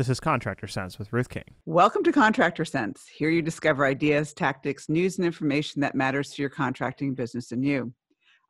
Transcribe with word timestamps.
This 0.00 0.08
is 0.08 0.18
Contractor 0.18 0.66
Sense 0.66 0.98
with 0.98 1.12
Ruth 1.12 1.28
King. 1.28 1.44
Welcome 1.66 2.02
to 2.04 2.10
Contractor 2.10 2.64
Sense. 2.64 3.06
Here 3.06 3.28
you 3.28 3.42
discover 3.42 3.84
ideas, 3.84 4.32
tactics, 4.32 4.88
news, 4.88 5.18
and 5.18 5.26
information 5.26 5.82
that 5.82 5.94
matters 5.94 6.30
to 6.30 6.40
your 6.40 6.48
contracting 6.48 7.14
business 7.14 7.52
and 7.52 7.62
you. 7.62 7.92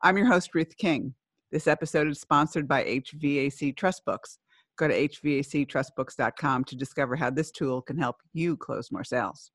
I'm 0.01 0.15
your 0.15 0.27
host, 0.27 0.55
Ruth 0.55 0.77
King. 0.77 1.13
This 1.51 1.67
episode 1.67 2.07
is 2.07 2.21
sponsored 2.21 2.69
by 2.69 2.85
HVAC 2.85 3.75
Trust 3.75 4.05
Books. 4.05 4.37
Go 4.77 4.87
to 4.87 4.93
hvactrustbooks.com 4.93 6.63
to 6.63 6.75
discover 6.77 7.17
how 7.17 7.29
this 7.29 7.51
tool 7.51 7.81
can 7.81 7.97
help 7.97 8.15
you 8.31 8.55
close 8.55 8.89
more 8.89 9.03
sales. 9.03 9.51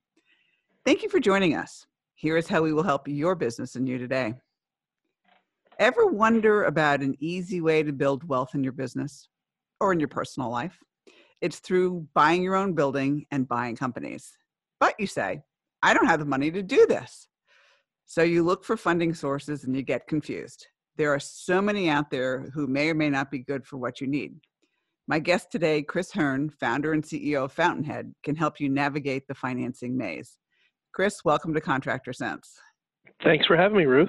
Thank 0.85 1.03
you 1.03 1.09
for 1.09 1.19
joining 1.19 1.57
us. 1.57 1.87
Here 2.15 2.37
is 2.37 2.47
how 2.47 2.61
we 2.61 2.75
will 2.75 2.83
help 2.83 3.09
your 3.09 3.35
business 3.35 3.75
and 3.75 3.89
you 3.89 3.97
today. 3.97 4.35
Ever 5.79 6.05
wonder 6.05 6.65
about 6.65 7.01
an 7.01 7.17
easy 7.21 7.63
way 7.63 7.83
to 7.83 7.93
build 7.95 8.23
wealth 8.29 8.55
in 8.55 8.63
your 8.63 8.75
business 8.75 9.31
or 9.81 9.95
in 9.95 9.99
your 9.99 10.09
personal 10.09 10.51
life? 10.51 10.79
It's 11.41 11.59
through 11.59 12.07
buying 12.15 12.43
your 12.43 12.57
own 12.57 12.75
building 12.75 13.27
and 13.31 13.47
buying 13.47 13.77
companies. 13.77 14.33
But 14.81 14.95
you 14.99 15.07
say, 15.07 15.43
I 15.83 15.93
don't 15.93 16.07
have 16.07 16.21
the 16.21 16.27
money 16.27 16.51
to 16.51 16.63
do 16.63 16.87
this. 16.87 17.29
So 18.07 18.23
you 18.23 18.43
look 18.43 18.65
for 18.65 18.77
funding 18.77 19.13
sources 19.13 19.65
and 19.65 19.77
you 19.77 19.83
get 19.83 20.07
confused. 20.07 20.67
There 20.97 21.13
are 21.13 21.21
so 21.21 21.61
many 21.61 21.91
out 21.91 22.11
there 22.11 22.49
who 22.55 22.67
may 22.67 22.89
or 22.89 22.95
may 22.95 23.11
not 23.11 23.31
be 23.31 23.41
good 23.41 23.67
for 23.67 23.77
what 23.77 24.01
you 24.01 24.07
need. 24.07 24.35
My 25.09 25.19
guest 25.19 25.53
today, 25.53 25.83
Chris 25.83 26.11
Hurn, 26.13 26.51
founder 26.51 26.93
and 26.93 27.05
CEO 27.05 27.45
of 27.45 27.53
Fountainhead, 27.53 28.13
can 28.23 28.35
help 28.35 28.59
you 28.59 28.69
navigate 28.69 29.29
the 29.29 29.35
financing 29.35 29.97
maze. 29.97 30.39
Chris, 30.95 31.25
welcome 31.25 31.53
to 31.53 31.61
Contractor 31.61 32.13
Sense. 32.13 32.59
Thanks 33.23 33.47
for 33.47 33.57
having 33.57 33.77
me, 33.77 33.85
Ruth. 33.85 34.09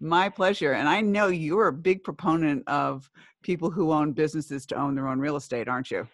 My 0.00 0.28
pleasure. 0.28 0.72
And 0.72 0.88
I 0.88 1.00
know 1.00 1.26
you're 1.26 1.68
a 1.68 1.72
big 1.72 2.04
proponent 2.04 2.62
of 2.68 3.10
people 3.42 3.70
who 3.70 3.92
own 3.92 4.12
businesses 4.12 4.64
to 4.66 4.76
own 4.76 4.94
their 4.94 5.08
own 5.08 5.18
real 5.18 5.36
estate, 5.36 5.68
aren't 5.68 5.90
you? 5.90 6.06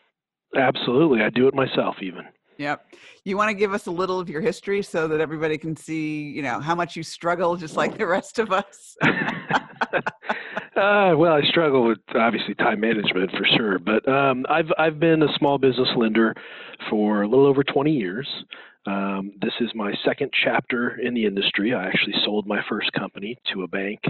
Absolutely. 0.56 1.22
I 1.22 1.30
do 1.30 1.48
it 1.48 1.54
myself 1.54 1.96
even. 2.00 2.24
Yep. 2.58 2.86
You 3.24 3.36
want 3.36 3.48
to 3.48 3.54
give 3.54 3.72
us 3.72 3.86
a 3.86 3.90
little 3.90 4.20
of 4.20 4.28
your 4.28 4.40
history 4.40 4.82
so 4.82 5.08
that 5.08 5.20
everybody 5.20 5.58
can 5.58 5.76
see, 5.76 6.22
you 6.22 6.42
know, 6.42 6.60
how 6.60 6.74
much 6.74 6.94
you 6.94 7.02
struggle 7.02 7.56
just 7.56 7.76
like 7.76 7.98
the 7.98 8.06
rest 8.06 8.38
of 8.38 8.52
us? 8.52 8.96
uh, 9.02 11.14
well, 11.16 11.32
I 11.32 11.42
struggle 11.48 11.86
with 11.86 11.98
obviously 12.14 12.54
time 12.54 12.80
management 12.80 13.30
for 13.32 13.46
sure, 13.56 13.78
but 13.78 14.06
um, 14.08 14.44
I've 14.48 14.70
I've 14.78 15.00
been 15.00 15.22
a 15.22 15.38
small 15.38 15.58
business 15.58 15.88
lender 15.96 16.34
for 16.90 17.22
a 17.22 17.28
little 17.28 17.46
over 17.46 17.64
20 17.64 17.90
years. 17.90 18.28
Um, 18.86 19.32
this 19.40 19.54
is 19.60 19.70
my 19.74 19.94
second 20.04 20.30
chapter 20.44 21.00
in 21.00 21.14
the 21.14 21.24
industry. 21.24 21.72
I 21.72 21.86
actually 21.86 22.14
sold 22.24 22.46
my 22.46 22.60
first 22.68 22.92
company 22.92 23.38
to 23.52 23.62
a 23.62 23.68
bank 23.68 24.00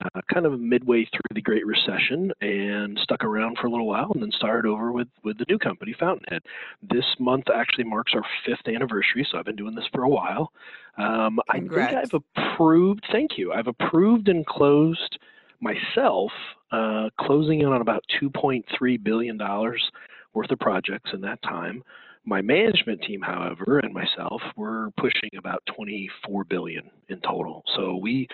uh, 0.00 0.20
kind 0.32 0.44
of 0.44 0.60
midway 0.60 1.06
through 1.06 1.34
the 1.34 1.40
Great 1.40 1.66
Recession 1.66 2.30
and 2.42 2.98
stuck 3.02 3.24
around 3.24 3.56
for 3.58 3.66
a 3.66 3.70
little 3.70 3.86
while 3.86 4.10
and 4.12 4.22
then 4.22 4.30
started 4.32 4.68
over 4.68 4.92
with, 4.92 5.08
with 5.24 5.38
the 5.38 5.46
new 5.48 5.58
company, 5.58 5.94
Fountainhead. 5.98 6.42
This 6.82 7.04
month 7.18 7.44
actually 7.54 7.84
marks 7.84 8.12
our 8.14 8.24
fifth 8.44 8.68
anniversary, 8.68 9.26
so 9.30 9.38
I've 9.38 9.46
been 9.46 9.56
doing 9.56 9.74
this 9.74 9.88
for 9.92 10.02
a 10.02 10.08
while. 10.08 10.52
Um, 10.98 11.40
I 11.48 11.58
think 11.58 11.72
I've 11.72 12.14
approved, 12.36 13.06
thank 13.10 13.38
you, 13.38 13.52
I've 13.52 13.68
approved 13.68 14.28
and 14.28 14.44
closed 14.44 15.18
myself, 15.60 16.30
uh, 16.72 17.08
closing 17.18 17.60
in 17.60 17.68
on 17.68 17.80
about 17.80 18.04
$2.3 18.20 19.02
billion 19.02 19.38
worth 19.38 20.50
of 20.50 20.58
projects 20.58 21.10
in 21.14 21.22
that 21.22 21.40
time. 21.42 21.82
My 22.24 22.42
management 22.42 23.02
team, 23.02 23.22
however, 23.22 23.78
and 23.78 23.94
myself, 23.94 24.42
we're 24.56 24.90
pushing 24.98 25.30
about 25.38 25.62
24 25.74 26.44
billion 26.44 26.90
in 27.08 27.20
total. 27.20 27.62
So 27.76 27.96
we 27.96 28.28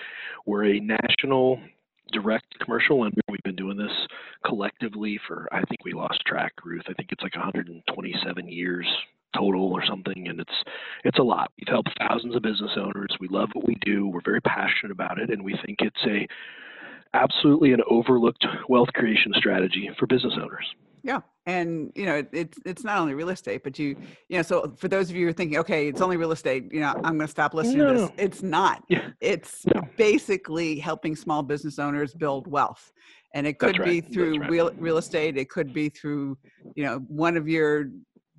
we're 0.45 0.65
a 0.65 0.81
national 0.81 1.61
direct 2.12 2.47
commercial 2.61 3.01
lender. 3.01 3.20
We've 3.28 3.43
been 3.45 3.56
doing 3.56 3.77
this 3.77 3.93
collectively 4.45 5.19
for 5.27 5.48
I 5.53 5.62
think 5.65 5.84
we 5.84 5.93
lost 5.93 6.20
track, 6.27 6.53
Ruth. 6.65 6.84
I 6.89 6.95
think 6.95 7.11
it's 7.12 7.23
like 7.23 7.37
127 7.37 8.48
years 8.48 8.87
total 9.37 9.73
or 9.73 9.84
something 9.84 10.28
and 10.28 10.41
it's 10.41 10.65
it's 11.05 11.19
a 11.19 11.23
lot 11.23 11.50
we've 11.59 11.69
helped 11.69 11.91
thousands 11.98 12.34
of 12.34 12.43
business 12.43 12.71
owners 12.77 13.15
we 13.21 13.28
love 13.28 13.48
what 13.53 13.67
we 13.67 13.77
do 13.84 14.06
we're 14.06 14.21
very 14.25 14.41
passionate 14.41 14.93
about 14.93 15.19
it 15.19 15.31
and 15.31 15.45
we 15.45 15.55
think 15.65 15.78
it's 15.81 16.06
a 16.06 16.27
absolutely 17.15 17.72
an 17.72 17.81
overlooked 17.91 18.47
wealth 18.69 18.89
creation 18.94 19.33
strategy 19.37 19.91
for 19.99 20.06
business 20.06 20.34
owners 20.41 20.65
yeah, 21.06 21.21
and 21.47 21.93
you 21.94 22.05
know 22.05 22.17
it, 22.17 22.28
it's 22.33 22.59
it's 22.67 22.84
not 22.84 22.99
only 22.99 23.15
real 23.15 23.28
estate, 23.28 23.62
but 23.62 23.78
you 23.78 23.97
you 24.28 24.37
know 24.37 24.43
so 24.43 24.75
for 24.77 24.89
those 24.89 25.09
of 25.09 25.15
you 25.15 25.25
who 25.25 25.31
are 25.31 25.33
thinking, 25.33 25.59
okay, 25.59 25.87
it's 25.87 26.00
only 26.00 26.17
real 26.17 26.33
estate, 26.33 26.72
you 26.72 26.81
know, 26.81 26.93
I'm 26.97 27.17
going 27.17 27.21
to 27.21 27.28
stop 27.28 27.55
listening 27.55 27.78
no. 27.78 27.93
to 27.93 27.99
this. 28.00 28.11
It's 28.19 28.43
not. 28.43 28.83
Yeah. 28.89 29.11
It's 29.21 29.65
no. 29.66 29.83
basically 29.97 30.81
helping 30.81 31.15
small 31.15 31.45
business 31.45 31.78
owners 31.78 32.12
build 32.12 32.49
wealth, 32.49 32.93
and 33.34 33.47
it 33.47 33.61
could 33.61 33.78
right. 33.78 33.89
be 33.89 34.00
through 34.00 34.41
right. 34.41 34.50
real 34.50 34.72
real 34.78 34.99
estate. 34.99 35.39
It 35.39 35.49
could 35.49 35.72
be 35.72 35.89
through 35.89 36.37
you 36.75 36.84
know 36.84 36.99
one 37.06 37.37
of 37.37 37.49
your 37.49 37.91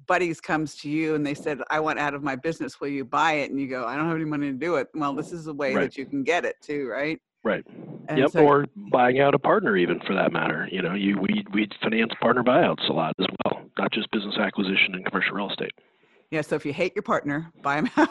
buddies 0.08 0.40
comes 0.42 0.76
to 0.76 0.90
you 0.90 1.16
and 1.16 1.26
they 1.26 1.34
said, 1.34 1.60
I 1.70 1.82
want 1.82 2.00
out 2.00 2.14
of 2.14 2.24
my 2.24 2.38
business. 2.38 2.80
Will 2.80 2.88
you 2.88 3.04
buy 3.04 3.34
it? 3.34 3.52
And 3.52 3.60
you 3.60 3.68
go, 3.68 3.86
I 3.86 3.98
don't 3.98 4.08
have 4.08 4.16
any 4.16 4.24
money 4.24 4.48
to 4.48 4.58
do 4.58 4.76
it. 4.76 4.88
Well, 4.94 5.14
this 5.14 5.34
is 5.34 5.48
a 5.48 5.54
way 5.54 5.76
right. 5.76 5.82
that 5.82 5.98
you 5.98 6.06
can 6.06 6.24
get 6.24 6.46
it 6.46 6.56
too, 6.62 6.88
right? 6.88 7.20
Right. 7.48 7.66
And 8.10 8.18
yep. 8.18 8.32
So, 8.32 8.46
or 8.46 8.66
buying 8.92 9.22
out 9.22 9.34
a 9.34 9.40
partner, 9.40 9.78
even 9.78 10.02
for 10.02 10.14
that 10.14 10.34
matter. 10.34 10.68
You 10.70 10.82
know, 10.82 10.94
you 10.94 11.18
we 11.18 11.46
we 11.54 11.70
finance 11.82 12.12
partner 12.20 12.44
buyouts 12.44 12.90
a 12.90 12.94
lot 12.94 13.16
as 13.20 13.26
well, 13.46 13.62
not 13.78 13.94
just 13.94 14.12
business 14.12 14.36
acquisition 14.38 14.96
and 14.96 15.06
commercial 15.06 15.34
real 15.34 15.50
estate. 15.50 15.72
Yeah. 16.30 16.42
So 16.42 16.56
if 16.56 16.66
you 16.66 16.74
hate 16.74 16.94
your 16.94 17.04
partner, 17.04 17.50
buy 17.62 17.80
them 17.80 17.90
out. 17.96 18.10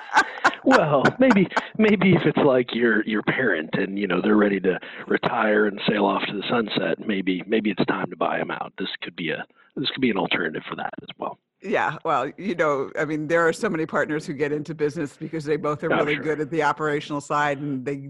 well, 0.64 1.04
maybe 1.18 1.48
maybe 1.76 2.14
if 2.14 2.22
it's 2.24 2.38
like 2.38 2.74
your 2.74 3.04
your 3.04 3.22
parent 3.24 3.70
and 3.74 3.98
you 3.98 4.06
know 4.06 4.22
they're 4.22 4.36
ready 4.36 4.60
to 4.60 4.80
retire 5.06 5.66
and 5.66 5.78
sail 5.86 6.06
off 6.06 6.22
to 6.28 6.32
the 6.32 6.44
sunset, 6.48 7.06
maybe 7.06 7.42
maybe 7.46 7.70
it's 7.70 7.84
time 7.84 8.08
to 8.08 8.16
buy 8.16 8.38
them 8.38 8.50
out. 8.50 8.72
This 8.78 8.88
could 9.02 9.16
be 9.16 9.32
a 9.32 9.44
this 9.76 9.90
could 9.90 10.00
be 10.00 10.10
an 10.10 10.16
alternative 10.16 10.62
for 10.66 10.76
that 10.76 10.94
as 11.02 11.08
well. 11.18 11.38
Yeah, 11.62 11.98
well, 12.04 12.30
you 12.38 12.54
know, 12.54 12.90
I 12.98 13.04
mean, 13.04 13.28
there 13.28 13.46
are 13.46 13.52
so 13.52 13.68
many 13.68 13.86
partners 13.86 14.26
who 14.26 14.32
get 14.32 14.50
into 14.50 14.74
business 14.74 15.16
because 15.16 15.44
they 15.44 15.56
both 15.56 15.84
are 15.84 15.92
oh, 15.92 15.98
really 15.98 16.14
sure. 16.14 16.24
good 16.24 16.40
at 16.40 16.50
the 16.50 16.64
operational 16.64 17.20
side 17.20 17.58
and 17.58 17.84
they 17.84 18.08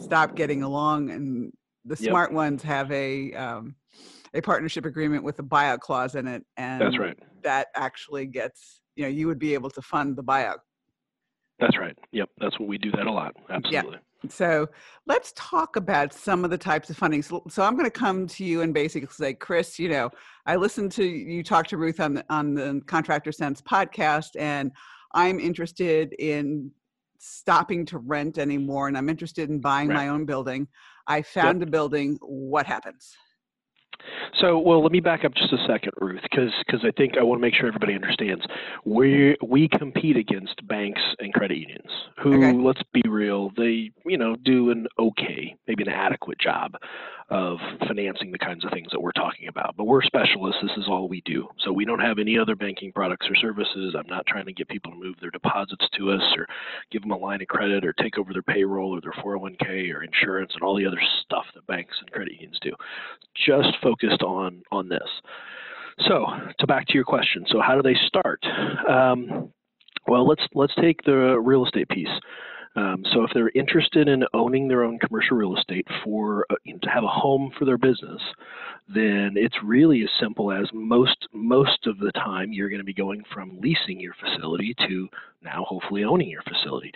stop 0.00 0.34
getting 0.34 0.62
along 0.62 1.10
and 1.10 1.52
the 1.84 1.96
yep. 2.00 2.10
smart 2.10 2.32
ones 2.32 2.62
have 2.62 2.90
a 2.92 3.32
um, 3.34 3.74
a 4.34 4.40
partnership 4.40 4.84
agreement 4.84 5.22
with 5.22 5.38
a 5.38 5.42
buyout 5.42 5.80
clause 5.80 6.14
in 6.14 6.26
it 6.26 6.44
and 6.56 6.80
that's 6.80 6.98
right 6.98 7.18
that 7.42 7.68
actually 7.74 8.26
gets 8.26 8.80
you 8.96 9.04
know 9.04 9.08
you 9.08 9.26
would 9.26 9.38
be 9.38 9.54
able 9.54 9.70
to 9.70 9.82
fund 9.82 10.16
the 10.16 10.24
buyout 10.24 10.58
that's 11.58 11.78
right 11.78 11.96
yep 12.12 12.28
that's 12.38 12.58
what 12.58 12.68
we 12.68 12.78
do 12.78 12.90
that 12.92 13.06
a 13.06 13.12
lot 13.12 13.34
absolutely 13.50 13.92
yep. 13.92 14.02
So 14.30 14.68
let's 15.06 15.32
talk 15.36 15.76
about 15.76 16.12
some 16.12 16.44
of 16.44 16.50
the 16.50 16.58
types 16.58 16.90
of 16.90 16.96
funding. 16.96 17.22
So, 17.22 17.42
so 17.48 17.62
I'm 17.62 17.74
going 17.74 17.84
to 17.84 17.90
come 17.90 18.26
to 18.28 18.44
you 18.44 18.62
and 18.62 18.72
basically 18.72 19.08
say, 19.10 19.34
Chris, 19.34 19.78
you 19.78 19.88
know, 19.88 20.10
I 20.46 20.56
listened 20.56 20.92
to 20.92 21.04
you 21.04 21.42
talk 21.42 21.66
to 21.68 21.76
Ruth 21.76 22.00
on 22.00 22.14
the, 22.14 22.24
on 22.30 22.54
the 22.54 22.82
Contractor 22.86 23.32
Sense 23.32 23.60
podcast, 23.60 24.30
and 24.38 24.72
I'm 25.12 25.38
interested 25.38 26.14
in 26.18 26.70
stopping 27.18 27.86
to 27.86 27.98
rent 27.98 28.38
anymore 28.38 28.88
and 28.88 28.96
I'm 28.96 29.08
interested 29.08 29.50
in 29.50 29.60
buying 29.60 29.88
right. 29.88 29.96
my 29.96 30.08
own 30.08 30.24
building. 30.24 30.68
I 31.06 31.22
found 31.22 31.60
yep. 31.60 31.68
a 31.68 31.70
building. 31.70 32.18
What 32.22 32.66
happens? 32.66 33.14
So, 34.40 34.58
well, 34.58 34.82
let 34.82 34.92
me 34.92 35.00
back 35.00 35.24
up 35.24 35.34
just 35.34 35.52
a 35.52 35.66
second, 35.66 35.92
Ruth, 36.00 36.20
because 36.22 36.50
because 36.66 36.84
I 36.84 36.90
think 36.96 37.16
I 37.18 37.22
want 37.22 37.38
to 37.38 37.42
make 37.42 37.54
sure 37.54 37.66
everybody 37.66 37.94
understands. 37.94 38.44
We 38.84 39.36
we 39.42 39.68
compete 39.68 40.16
against 40.16 40.66
banks 40.66 41.00
and 41.20 41.32
credit 41.32 41.58
unions, 41.58 41.90
who, 42.22 42.36
okay. 42.36 42.52
let's 42.52 42.82
be 42.92 43.02
real, 43.08 43.50
they 43.56 43.92
you 44.04 44.18
know 44.18 44.36
do 44.44 44.70
an 44.70 44.86
okay, 44.98 45.56
maybe 45.66 45.84
an 45.84 45.88
adequate 45.88 46.38
job 46.38 46.74
of 47.30 47.58
financing 47.86 48.30
the 48.30 48.38
kinds 48.38 48.64
of 48.64 48.70
things 48.70 48.88
that 48.92 49.00
we're 49.00 49.12
talking 49.12 49.48
about. 49.48 49.74
But 49.76 49.84
we're 49.84 50.02
specialists. 50.02 50.60
This 50.62 50.76
is 50.76 50.88
all 50.88 51.08
we 51.08 51.22
do. 51.22 51.48
So 51.64 51.72
we 51.72 51.84
don't 51.84 52.00
have 52.00 52.18
any 52.18 52.38
other 52.38 52.54
banking 52.54 52.92
products 52.92 53.26
or 53.28 53.34
services. 53.36 53.94
I'm 53.98 54.06
not 54.06 54.26
trying 54.26 54.46
to 54.46 54.52
get 54.52 54.68
people 54.68 54.92
to 54.92 54.98
move 54.98 55.16
their 55.20 55.30
deposits 55.30 55.86
to 55.96 56.10
us 56.10 56.22
or 56.36 56.46
give 56.90 57.02
them 57.02 57.12
a 57.12 57.16
line 57.16 57.40
of 57.40 57.48
credit 57.48 57.84
or 57.84 57.92
take 57.94 58.18
over 58.18 58.32
their 58.32 58.42
payroll 58.42 58.94
or 58.94 59.00
their 59.00 59.12
401k 59.12 59.92
or 59.94 60.02
insurance 60.02 60.52
and 60.54 60.62
all 60.62 60.76
the 60.76 60.86
other 60.86 61.00
stuff 61.22 61.44
that 61.54 61.66
banks 61.66 61.96
and 62.00 62.10
credit 62.10 62.34
unions 62.34 62.58
do. 62.60 62.72
Just 63.46 63.76
focused 63.82 64.22
on 64.22 64.62
on 64.70 64.88
this. 64.88 65.08
So 66.06 66.26
to 66.58 66.66
back 66.66 66.86
to 66.88 66.94
your 66.94 67.04
question. 67.04 67.44
So 67.48 67.60
how 67.60 67.74
do 67.74 67.82
they 67.82 67.96
start? 68.06 68.44
Um, 68.88 69.50
well, 70.06 70.26
let's 70.26 70.42
let's 70.54 70.74
take 70.80 71.02
the 71.04 71.38
real 71.40 71.64
estate 71.64 71.88
piece. 71.88 72.08
Um, 72.76 73.04
so 73.12 73.22
if 73.22 73.30
they're 73.32 73.52
interested 73.54 74.08
in 74.08 74.24
owning 74.34 74.68
their 74.68 74.82
own 74.82 74.98
commercial 74.98 75.36
real 75.36 75.56
estate 75.56 75.86
for 76.02 76.46
uh, 76.50 76.56
you 76.64 76.74
know, 76.74 76.80
to 76.82 76.90
have 76.90 77.04
a 77.04 77.08
home 77.08 77.52
for 77.58 77.64
their 77.64 77.78
business, 77.78 78.20
then 78.92 79.32
it's 79.36 79.56
really 79.62 80.02
as 80.02 80.10
simple 80.20 80.52
as 80.52 80.68
most 80.72 81.26
most 81.32 81.86
of 81.86 81.98
the 81.98 82.12
time 82.12 82.52
you're 82.52 82.68
going 82.68 82.80
to 82.80 82.84
be 82.84 82.94
going 82.94 83.22
from 83.32 83.58
leasing 83.60 83.98
your 83.98 84.14
facility 84.20 84.74
to 84.86 85.08
now 85.44 85.64
hopefully 85.68 86.04
owning 86.04 86.28
your 86.28 86.42
facility. 86.42 86.90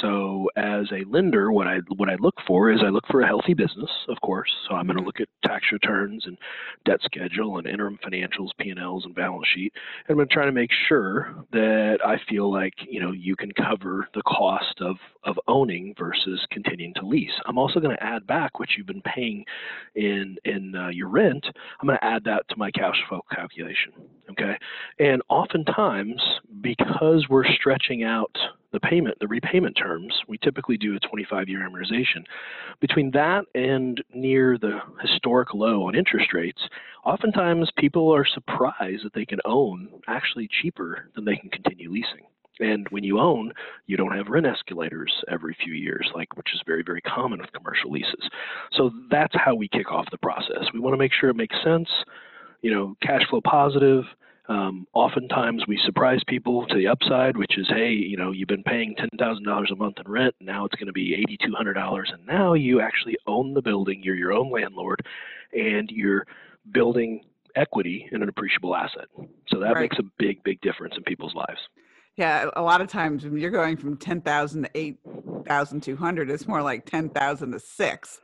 So 0.00 0.48
as 0.56 0.90
a 0.90 1.04
lender, 1.08 1.52
what 1.52 1.66
I 1.66 1.78
what 1.96 2.08
I 2.08 2.16
look 2.16 2.34
for 2.46 2.70
is 2.72 2.80
I 2.82 2.88
look 2.88 3.06
for 3.10 3.20
a 3.20 3.26
healthy 3.26 3.54
business, 3.54 3.90
of 4.08 4.20
course. 4.22 4.50
So 4.68 4.74
I'm 4.74 4.86
going 4.86 4.96
to 4.96 5.02
mm-hmm. 5.02 5.06
look 5.06 5.20
at 5.20 5.28
tax 5.44 5.66
returns 5.72 6.24
and 6.26 6.36
debt 6.84 7.00
schedule 7.04 7.58
and 7.58 7.66
interim 7.66 7.98
financials, 8.04 8.48
P&Ls 8.58 9.04
and 9.04 9.14
balance 9.14 9.46
sheet. 9.54 9.72
And 10.08 10.14
I'm 10.14 10.16
going 10.16 10.28
to 10.28 10.34
try 10.34 10.46
to 10.46 10.52
make 10.52 10.70
sure 10.88 11.34
that 11.52 11.98
I 12.04 12.16
feel 12.28 12.50
like, 12.50 12.74
you 12.88 13.00
know, 13.00 13.12
you 13.12 13.36
can 13.36 13.52
cover 13.52 14.08
the 14.14 14.22
cost 14.22 14.80
of 14.80 14.96
of 15.24 15.38
owning 15.46 15.94
versus 15.98 16.44
continuing 16.50 16.94
to 16.94 17.06
lease. 17.06 17.30
I'm 17.46 17.58
also 17.58 17.78
going 17.78 17.94
to 17.94 18.02
add 18.02 18.26
back 18.26 18.58
what 18.58 18.70
you've 18.76 18.86
been 18.86 19.02
paying 19.02 19.44
in 19.94 20.36
in 20.44 20.74
uh, 20.74 20.88
your 20.88 21.08
rent. 21.08 21.29
I'm 21.30 21.86
going 21.86 21.98
to 21.98 22.04
add 22.04 22.24
that 22.24 22.48
to 22.48 22.56
my 22.56 22.70
cash 22.70 22.96
flow 23.08 23.20
calculation. 23.30 23.92
Okay, 24.30 24.56
And 24.98 25.22
oftentimes, 25.28 26.22
because 26.60 27.26
we're 27.28 27.46
stretching 27.46 28.04
out 28.04 28.30
the 28.72 28.80
payment, 28.80 29.18
the 29.18 29.26
repayment 29.26 29.76
terms, 29.76 30.14
we 30.28 30.38
typically 30.38 30.76
do 30.76 30.94
a 30.94 31.00
25 31.00 31.48
year 31.48 31.68
amortization. 31.68 32.24
Between 32.80 33.10
that 33.12 33.44
and 33.54 34.02
near 34.14 34.56
the 34.58 34.78
historic 35.02 35.52
low 35.54 35.88
on 35.88 35.96
interest 35.96 36.32
rates, 36.32 36.60
oftentimes 37.04 37.70
people 37.76 38.14
are 38.14 38.24
surprised 38.24 39.04
that 39.04 39.12
they 39.14 39.26
can 39.26 39.40
own 39.44 39.88
actually 40.06 40.48
cheaper 40.62 41.08
than 41.14 41.24
they 41.24 41.36
can 41.36 41.50
continue 41.50 41.90
leasing. 41.90 42.26
And 42.60 42.86
when 42.90 43.04
you 43.04 43.18
own, 43.18 43.52
you 43.86 43.96
don't 43.96 44.16
have 44.16 44.28
rent 44.28 44.46
escalators 44.46 45.12
every 45.28 45.56
few 45.64 45.72
years, 45.72 46.08
like 46.14 46.36
which 46.36 46.54
is 46.54 46.60
very, 46.66 46.82
very 46.82 47.00
common 47.00 47.40
with 47.40 47.52
commercial 47.52 47.90
leases. 47.90 48.28
So 48.72 48.90
that's 49.10 49.34
how 49.34 49.54
we 49.54 49.68
kick 49.68 49.90
off 49.90 50.06
the 50.10 50.18
process. 50.18 50.64
We 50.72 50.80
want 50.80 50.94
to 50.94 50.98
make 50.98 51.12
sure 51.12 51.30
it 51.30 51.36
makes 51.36 51.56
sense, 51.64 51.88
you 52.62 52.70
know, 52.70 52.96
cash 53.02 53.22
flow 53.28 53.40
positive, 53.42 54.04
um, 54.50 54.84
oftentimes 54.94 55.62
we 55.68 55.80
surprise 55.84 56.20
people 56.26 56.66
to 56.66 56.74
the 56.74 56.88
upside, 56.88 57.36
which 57.36 57.56
is, 57.56 57.68
hey, 57.68 57.92
you 57.92 58.16
know, 58.16 58.32
you've 58.32 58.48
been 58.48 58.64
paying 58.64 58.96
ten 58.96 59.08
thousand 59.16 59.44
dollars 59.44 59.70
a 59.72 59.76
month 59.76 59.98
in 60.04 60.10
rent, 60.10 60.34
now 60.40 60.64
it's 60.64 60.74
going 60.74 60.88
to 60.88 60.92
be 60.92 61.14
eighty 61.14 61.38
two 61.40 61.54
hundred 61.54 61.74
dollars, 61.74 62.10
and 62.12 62.26
now 62.26 62.54
you 62.54 62.80
actually 62.80 63.16
own 63.28 63.54
the 63.54 63.62
building, 63.62 64.02
you're 64.02 64.16
your 64.16 64.32
own 64.32 64.50
landlord, 64.50 65.06
and 65.52 65.88
you're 65.90 66.26
building 66.72 67.22
equity 67.54 68.08
in 68.10 68.24
an 68.24 68.28
appreciable 68.28 68.74
asset. 68.74 69.06
So 69.48 69.60
that 69.60 69.74
right. 69.74 69.82
makes 69.82 69.98
a 70.00 70.10
big, 70.18 70.42
big 70.42 70.60
difference 70.62 70.94
in 70.96 71.04
people's 71.04 71.34
lives. 71.34 71.60
Yeah, 72.20 72.50
a 72.54 72.60
lot 72.60 72.82
of 72.82 72.88
times 72.88 73.24
when 73.24 73.38
you're 73.38 73.50
going 73.50 73.78
from 73.78 73.96
ten 73.96 74.20
thousand 74.20 74.64
to 74.64 74.70
eight 74.74 74.98
thousand 75.48 75.82
two 75.82 75.96
hundred, 75.96 76.30
it's 76.30 76.46
more 76.46 76.60
like 76.60 76.84
ten 76.84 77.08
thousand 77.08 77.52
to 77.52 77.58
six. 77.58 78.20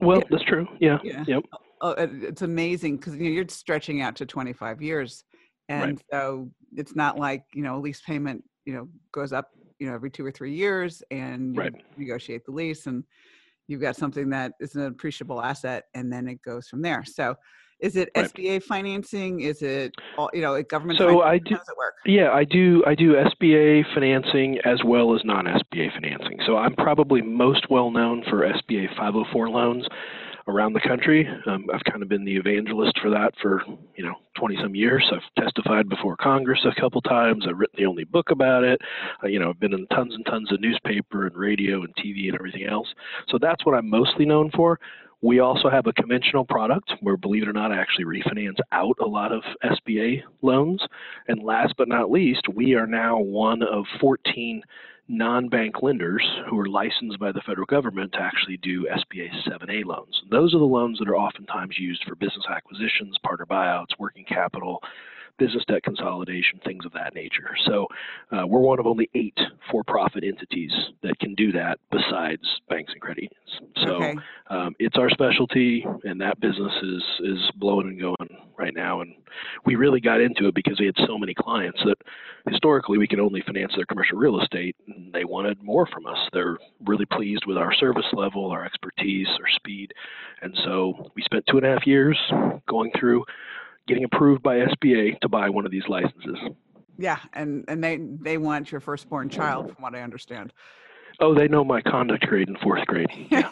Well, 0.00 0.18
yeah. 0.18 0.24
that's 0.30 0.44
true. 0.44 0.68
Yeah. 0.78 0.98
yeah. 1.02 1.24
Yep. 1.26 1.42
Oh, 1.80 1.94
it's 1.98 2.42
amazing 2.42 2.98
because 2.98 3.16
you 3.16 3.24
know, 3.24 3.30
you're 3.30 3.48
stretching 3.48 4.00
out 4.00 4.14
to 4.16 4.26
25 4.26 4.80
years 4.80 5.24
and 5.68 5.82
right. 5.82 6.02
so 6.10 6.50
it's 6.74 6.94
not 6.94 7.18
like 7.18 7.42
you 7.52 7.62
know 7.62 7.78
lease 7.78 8.00
payment 8.00 8.42
you 8.64 8.72
know 8.72 8.88
goes 9.12 9.32
up 9.32 9.50
you 9.78 9.86
know 9.86 9.94
every 9.94 10.10
two 10.10 10.24
or 10.24 10.30
three 10.30 10.54
years 10.54 11.02
and 11.10 11.54
right. 11.54 11.74
negotiate 11.98 12.46
the 12.46 12.50
lease 12.50 12.86
and 12.86 13.04
you've 13.68 13.82
got 13.82 13.94
something 13.94 14.30
that 14.30 14.52
is 14.58 14.74
an 14.74 14.86
appreciable 14.86 15.42
asset 15.42 15.84
and 15.94 16.10
then 16.10 16.26
it 16.28 16.40
goes 16.40 16.66
from 16.66 16.80
there 16.80 17.04
so 17.04 17.34
is 17.80 17.96
it 17.96 18.10
right. 18.16 18.32
SBA 18.32 18.62
financing? 18.62 19.40
Is 19.40 19.62
it 19.62 19.94
all, 20.16 20.30
you 20.32 20.40
know 20.40 20.60
government? 20.62 20.98
So 20.98 21.22
I 21.22 21.38
do. 21.38 21.56
Yeah, 22.06 22.30
I 22.30 22.44
do. 22.44 22.82
I 22.86 22.94
do 22.94 23.14
SBA 23.14 23.84
financing 23.94 24.58
as 24.64 24.82
well 24.84 25.14
as 25.14 25.22
non-SBA 25.24 25.92
financing. 25.92 26.38
So 26.46 26.56
I'm 26.56 26.74
probably 26.74 27.20
most 27.20 27.68
well 27.70 27.90
known 27.90 28.24
for 28.28 28.48
SBA 28.48 28.96
504 28.96 29.50
loans 29.50 29.86
around 30.48 30.72
the 30.72 30.80
country. 30.80 31.28
Um, 31.46 31.66
I've 31.74 31.82
kind 31.90 32.02
of 32.02 32.08
been 32.08 32.24
the 32.24 32.36
evangelist 32.36 32.98
for 33.00 33.10
that 33.10 33.32
for 33.42 33.62
you 33.96 34.04
know 34.04 34.14
20 34.38 34.56
some 34.62 34.74
years. 34.74 35.04
I've 35.12 35.44
testified 35.44 35.88
before 35.88 36.16
Congress 36.16 36.64
a 36.64 36.80
couple 36.80 37.00
times. 37.02 37.44
I've 37.48 37.58
written 37.58 37.76
the 37.78 37.86
only 37.86 38.04
book 38.04 38.30
about 38.30 38.64
it. 38.64 38.80
Uh, 39.22 39.26
you 39.26 39.38
know, 39.38 39.50
I've 39.50 39.60
been 39.60 39.74
in 39.74 39.86
tons 39.88 40.14
and 40.14 40.24
tons 40.26 40.52
of 40.52 40.60
newspaper 40.60 41.26
and 41.26 41.36
radio 41.36 41.82
and 41.82 41.94
TV 41.96 42.26
and 42.26 42.34
everything 42.34 42.64
else. 42.64 42.88
So 43.28 43.38
that's 43.40 43.64
what 43.66 43.74
I'm 43.74 43.90
mostly 43.90 44.24
known 44.24 44.50
for. 44.54 44.78
We 45.22 45.40
also 45.40 45.70
have 45.70 45.86
a 45.86 45.92
conventional 45.92 46.44
product 46.44 46.92
where, 47.00 47.16
believe 47.16 47.42
it 47.42 47.48
or 47.48 47.52
not, 47.52 47.72
I 47.72 47.80
actually 47.80 48.04
refinance 48.04 48.58
out 48.72 48.96
a 49.00 49.06
lot 49.06 49.32
of 49.32 49.42
SBA 49.64 50.22
loans. 50.42 50.82
And 51.28 51.42
last 51.42 51.74
but 51.78 51.88
not 51.88 52.10
least, 52.10 52.42
we 52.54 52.74
are 52.74 52.86
now 52.86 53.18
one 53.18 53.62
of 53.62 53.84
14 54.00 54.62
non-bank 55.08 55.82
lenders 55.82 56.26
who 56.50 56.58
are 56.58 56.68
licensed 56.68 57.18
by 57.18 57.32
the 57.32 57.40
federal 57.46 57.66
government 57.66 58.12
to 58.12 58.20
actually 58.20 58.56
do 58.58 58.86
SBA 58.86 59.30
7A 59.48 59.84
loans. 59.84 60.20
Those 60.30 60.54
are 60.54 60.58
the 60.58 60.64
loans 60.64 60.98
that 60.98 61.08
are 61.08 61.16
oftentimes 61.16 61.78
used 61.78 62.02
for 62.06 62.16
business 62.16 62.44
acquisitions, 62.50 63.16
partner 63.22 63.46
buyouts, 63.46 63.98
working 63.98 64.24
capital, 64.24 64.82
business 65.38 65.64
debt 65.68 65.82
consolidation, 65.82 66.60
things 66.64 66.84
of 66.84 66.92
that 66.92 67.14
nature. 67.14 67.50
So 67.66 67.86
uh, 68.32 68.46
we're 68.46 68.60
one 68.60 68.78
of 68.78 68.86
only 68.86 69.08
eight 69.14 69.38
for-profit 69.70 70.24
entities 70.24 70.72
that 71.02 71.18
can 71.18 71.34
do 71.34 71.52
that 71.52 71.78
besides 71.90 72.42
banks 72.68 72.92
and 72.92 73.00
credit 73.00 73.30
unions. 73.30 73.72
So 73.84 73.94
okay. 74.02 74.14
um, 74.50 74.74
it's 74.78 74.96
our 74.96 75.10
specialty, 75.10 75.84
and 76.04 76.20
that 76.20 76.40
business 76.40 76.72
is 76.82 77.02
is 77.20 77.50
blowing 77.56 77.88
and 77.88 78.00
going 78.00 78.16
right 78.58 78.74
now. 78.74 79.00
And 79.00 79.14
we 79.64 79.74
really 79.76 80.00
got 80.00 80.20
into 80.20 80.48
it 80.48 80.54
because 80.54 80.78
we 80.80 80.86
had 80.86 80.96
so 81.06 81.18
many 81.18 81.34
clients 81.34 81.80
that 81.84 81.96
historically 82.48 82.98
we 82.98 83.06
could 83.06 83.20
only 83.20 83.42
finance 83.42 83.72
their 83.76 83.84
commercial 83.86 84.18
real 84.18 84.40
estate, 84.40 84.76
and 84.86 85.12
they 85.12 85.24
wanted 85.24 85.62
more 85.62 85.86
from 85.86 86.06
us. 86.06 86.18
They're 86.32 86.58
really 86.84 87.06
pleased 87.06 87.44
with 87.46 87.56
our 87.56 87.74
service 87.74 88.06
level, 88.12 88.50
our 88.50 88.64
expertise, 88.64 89.28
our 89.28 89.48
speed, 89.56 89.92
and 90.42 90.56
so 90.64 91.10
we 91.14 91.22
spent 91.22 91.44
two 91.46 91.58
and 91.58 91.66
a 91.66 91.70
half 91.70 91.86
years 91.86 92.18
going 92.66 92.90
through 92.98 93.24
getting 93.86 94.04
approved 94.04 94.42
by 94.42 94.56
SBA 94.56 95.20
to 95.20 95.28
buy 95.28 95.48
one 95.48 95.64
of 95.64 95.72
these 95.72 95.86
licenses. 95.88 96.38
Yeah, 96.98 97.18
and 97.34 97.64
and 97.68 97.82
they 97.82 97.98
they 97.98 98.38
want 98.38 98.72
your 98.72 98.80
firstborn 98.80 99.28
child, 99.28 99.74
from 99.74 99.82
what 99.82 99.94
I 99.94 100.02
understand. 100.02 100.52
Oh, 101.20 101.34
they 101.34 101.48
know 101.48 101.64
my 101.64 101.80
conduct 101.80 102.26
grade 102.26 102.48
in 102.48 102.56
fourth 102.56 102.86
grade. 102.86 103.08
Yeah. 103.30 103.50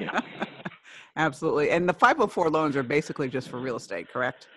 yeah. 0.00 0.20
Absolutely. 1.16 1.70
And 1.70 1.86
the 1.86 1.92
504 1.92 2.50
loans 2.50 2.74
are 2.74 2.82
basically 2.82 3.28
just 3.28 3.50
for 3.50 3.60
real 3.60 3.76
estate, 3.76 4.08
correct? 4.10 4.48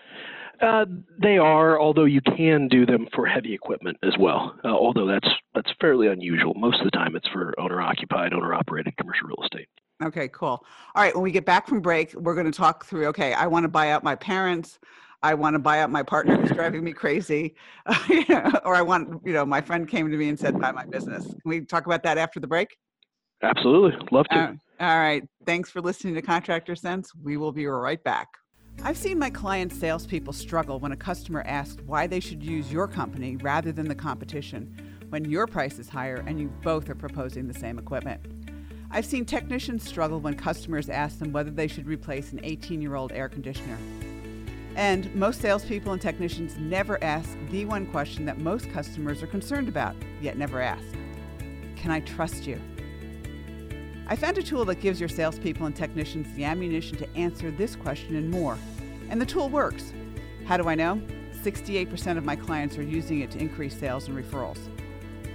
Uh, 0.62 0.86
they 1.22 1.38
are, 1.38 1.80
although 1.80 2.06
you 2.06 2.22
can 2.22 2.70
do 2.70 2.86
them 2.86 3.08
for 3.14 3.26
heavy 3.26 3.54
equipment 3.54 3.98
as 4.04 4.14
well. 4.18 4.58
Uh, 4.64 4.70
although 4.70 5.06
that's 5.06 5.28
that's 5.54 5.70
fairly 5.82 6.08
unusual. 6.08 6.54
Most 6.54 6.80
of 6.80 6.86
the 6.86 6.92
time, 6.92 7.16
it's 7.16 7.28
for 7.28 7.54
owner-occupied, 7.60 8.34
owner-operated 8.34 8.96
commercial 8.98 9.28
real 9.28 9.44
estate. 9.44 9.68
Okay, 10.04 10.30
cool. 10.30 10.66
All 10.96 11.04
right, 11.04 11.14
when 11.14 11.24
we 11.24 11.32
get 11.32 11.46
back 11.46 11.68
from 11.68 11.82
break, 11.82 12.14
we're 12.14 12.36
going 12.36 12.50
to 12.50 12.58
talk 12.58 12.86
through. 12.86 13.08
Okay, 13.08 13.34
I 13.34 13.48
want 13.48 13.64
to 13.64 13.70
buy 13.70 13.92
out 13.92 14.04
my 14.04 14.16
parents. 14.16 14.80
I 15.26 15.34
want 15.34 15.56
to 15.56 15.60
buy 15.60 15.80
out 15.80 15.90
my 15.90 16.04
partner 16.04 16.38
who's 16.38 16.52
driving 16.52 16.84
me 16.84 16.94
crazy, 16.94 17.56
or 18.64 18.76
I 18.76 18.84
want, 18.84 19.26
you 19.26 19.34
know, 19.34 19.44
my 19.44 19.60
friend 19.60 19.88
came 19.88 20.12
to 20.12 20.18
me 20.18 20.30
and 20.30 20.38
said, 20.38 20.60
buy 20.62 20.72
my 20.72 20.86
business. 20.86 21.26
Can 21.26 21.42
we 21.46 21.62
talk 21.62 21.88
about 21.88 22.04
that 22.04 22.20
after 22.20 22.40
the 22.40 22.46
break? 22.46 22.78
Absolutely. 23.42 23.98
Love 24.12 24.28
to. 24.28 24.38
Uh, 24.38 24.54
all 24.80 25.00
right. 25.00 25.24
Thanks 25.44 25.72
for 25.72 25.82
listening 25.82 26.14
to 26.14 26.22
Contractor 26.22 26.76
Sense. 26.76 27.10
We 27.24 27.38
will 27.38 27.52
be 27.52 27.66
right 27.66 28.04
back. 28.04 28.28
I've 28.84 28.98
seen 28.98 29.18
my 29.18 29.32
clients' 29.32 29.80
salespeople 29.80 30.34
struggle 30.34 30.80
when 30.80 30.92
a 30.92 30.98
customer 30.98 31.42
asks 31.48 31.82
why 31.88 32.06
they 32.06 32.20
should 32.20 32.44
use 32.44 32.72
your 32.72 32.88
company 32.88 33.36
rather 33.38 33.72
than 33.72 33.88
the 33.88 33.96
competition 33.96 34.78
when 35.10 35.26
your 35.26 35.48
price 35.48 35.80
is 35.80 35.90
higher 35.90 36.24
and 36.28 36.40
you 36.40 36.50
both 36.62 36.88
are 36.88 36.96
proposing 36.96 37.48
the 37.48 37.60
same 37.60 37.80
equipment. 37.80 38.22
I've 38.92 39.08
seen 39.08 39.26
technicians 39.26 39.88
struggle 39.88 40.20
when 40.20 40.36
customers 40.36 40.88
ask 40.88 41.18
them 41.18 41.32
whether 41.32 41.50
they 41.50 41.68
should 41.68 41.88
replace 41.88 42.32
an 42.32 42.42
18 42.44 42.80
year 42.80 42.94
old 42.94 43.12
air 43.12 43.28
conditioner. 43.28 43.80
And 44.76 45.14
most 45.16 45.42
salespeople 45.42 45.94
and 45.94 46.02
technicians 46.02 46.58
never 46.58 47.02
ask 47.04 47.38
the 47.50 47.64
one 47.66 47.86
question 47.86 48.26
that 48.26 48.40
most 48.40 48.70
customers 48.72 49.24
are 49.24 49.28
concerned 49.28 49.70
about, 49.70 49.96
yet 50.22 50.38
never 50.38 50.62
ask 50.62 50.84
Can 51.76 51.92
I 51.92 52.02
trust 52.02 52.46
you? 52.46 52.60
I 54.08 54.16
found 54.16 54.38
a 54.38 54.44
tool 54.44 54.66
that 54.66 54.82
gives 54.82 55.00
your 55.00 55.10
salespeople 55.10 55.66
and 55.66 55.76
technicians 55.76 56.32
the 56.36 56.44
ammunition 56.44 56.98
to 56.98 57.16
answer 57.16 57.50
this 57.50 57.76
question 57.76 58.16
and 58.16 58.30
more. 58.30 58.58
And 59.10 59.20
the 59.20 59.26
tool 59.26 59.50
works. 59.50 59.94
How 60.46 60.58
do 60.58 60.68
I 60.68 60.76
know? 60.76 61.02
68% 61.42 62.18
of 62.18 62.26
my 62.26 62.36
clients 62.36 62.78
are 62.78 62.84
using 62.84 63.22
it 63.22 63.32
to 63.32 63.40
increase 63.40 63.80
sales 63.80 64.08
and 64.08 64.18
referrals. 64.18 64.60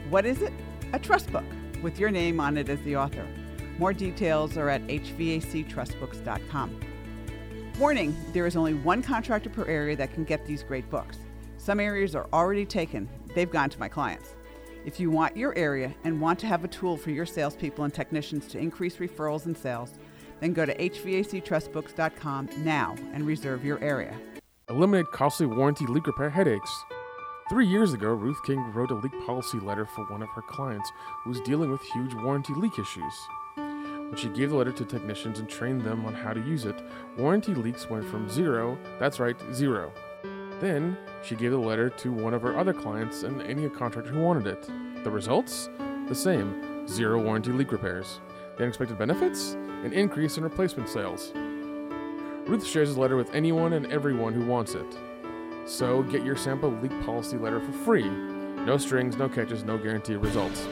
What 0.09 0.26
is 0.26 0.42
it? 0.42 0.52
A 0.92 0.99
trust 0.99 1.32
book 1.32 1.44
with 1.82 1.99
your 1.99 2.11
name 2.11 2.40
on 2.40 2.56
it 2.56 2.68
as 2.68 2.80
the 2.82 2.97
author. 2.97 3.26
More 3.78 3.92
details 3.92 4.56
are 4.56 4.68
at 4.68 4.87
hvactrustbooks.com. 4.87 6.80
Warning 7.80 8.14
there 8.34 8.46
is 8.46 8.56
only 8.56 8.75
one 8.75 9.02
contractor 9.02 9.49
per 9.49 9.64
area 9.64 9.96
that 9.96 10.12
can 10.12 10.25
get 10.25 10.44
these 10.44 10.62
great 10.62 10.90
books. 10.90 11.16
Some 11.56 11.80
areas 11.80 12.14
are 12.14 12.28
already 12.30 12.66
taken, 12.66 13.08
they've 13.34 13.50
gone 13.50 13.70
to 13.70 13.78
my 13.78 13.88
clients. 13.88 14.34
If 14.84 15.00
you 15.00 15.10
want 15.10 15.34
your 15.34 15.56
area 15.56 15.94
and 16.04 16.20
want 16.20 16.38
to 16.40 16.46
have 16.46 16.62
a 16.62 16.68
tool 16.68 16.99
for 16.99 17.08
your 17.10 17.25
salespeople 17.25 17.84
and 17.84 17.94
technicians 17.94 18.46
to 18.49 18.58
increase 18.58 18.96
referrals 18.96 19.46
and 19.46 19.56
sales, 19.56 19.94
then 20.40 20.52
go 20.52 20.66
to 20.66 20.76
hvactrustbooks.com 20.76 22.50
now 22.58 22.96
and 23.14 23.26
reserve 23.26 23.64
your 23.64 23.82
area. 23.82 24.14
Eliminate 24.68 25.10
costly 25.14 25.46
warranty 25.46 25.87
leak 25.87 26.06
repair 26.06 26.28
headaches. 26.28 26.84
Three 27.49 27.66
years 27.66 27.94
ago, 27.94 28.08
Ruth 28.08 28.42
King 28.44 28.60
wrote 28.75 28.90
a 28.90 28.94
leak 28.94 29.18
policy 29.25 29.58
letter 29.58 29.87
for 29.87 30.04
one 30.10 30.20
of 30.20 30.28
her 30.34 30.42
clients 30.42 30.92
who 31.25 31.30
was 31.30 31.40
dealing 31.40 31.70
with 31.70 31.80
huge 31.94 32.12
warranty 32.12 32.52
leak 32.52 32.78
issues. 32.78 33.14
When 34.11 34.19
she 34.19 34.29
gave 34.29 34.50
the 34.50 34.57
letter 34.57 34.73
to 34.73 34.85
technicians 34.85 35.38
and 35.38 35.49
trained 35.49 35.83
them 35.83 36.05
on 36.05 36.12
how 36.12 36.33
to 36.33 36.40
use 36.40 36.64
it, 36.64 36.75
warranty 37.17 37.55
leaks 37.55 37.88
went 37.88 38.05
from 38.05 38.29
zero, 38.29 38.76
that's 38.99 39.21
right, 39.21 39.37
zero. 39.52 39.93
Then, 40.59 40.99
she 41.23 41.37
gave 41.37 41.52
the 41.52 41.59
letter 41.59 41.90
to 41.90 42.11
one 42.11 42.35
of 42.35 42.43
her 42.43 42.59
other 42.59 42.73
clients 42.73 43.23
and 43.23 43.40
any 43.43 43.69
contractor 43.69 44.11
who 44.11 44.21
wanted 44.21 44.49
it. 44.49 44.69
The 45.05 45.11
results? 45.12 45.71
The 46.09 46.14
same 46.17 46.88
zero 46.88 47.23
warranty 47.23 47.52
leak 47.52 47.71
repairs. 47.71 48.19
The 48.57 48.64
unexpected 48.64 48.99
benefits? 48.99 49.52
An 49.85 49.93
increase 49.93 50.37
in 50.37 50.43
replacement 50.43 50.88
sales. 50.88 51.31
Ruth 52.49 52.67
shares 52.67 52.93
the 52.95 53.00
letter 53.00 53.14
with 53.14 53.33
anyone 53.33 53.75
and 53.75 53.87
everyone 53.93 54.33
who 54.33 54.45
wants 54.45 54.75
it. 54.75 54.99
So 55.67 56.02
get 56.02 56.25
your 56.25 56.35
sample 56.37 56.73
leak 56.83 57.00
policy 57.05 57.37
letter 57.37 57.61
for 57.61 57.71
free. 57.71 58.11
No 58.11 58.76
strings, 58.76 59.17
no 59.17 59.29
catches, 59.29 59.62
no 59.62 59.79
guarantee 59.79 60.17
results. 60.17 60.67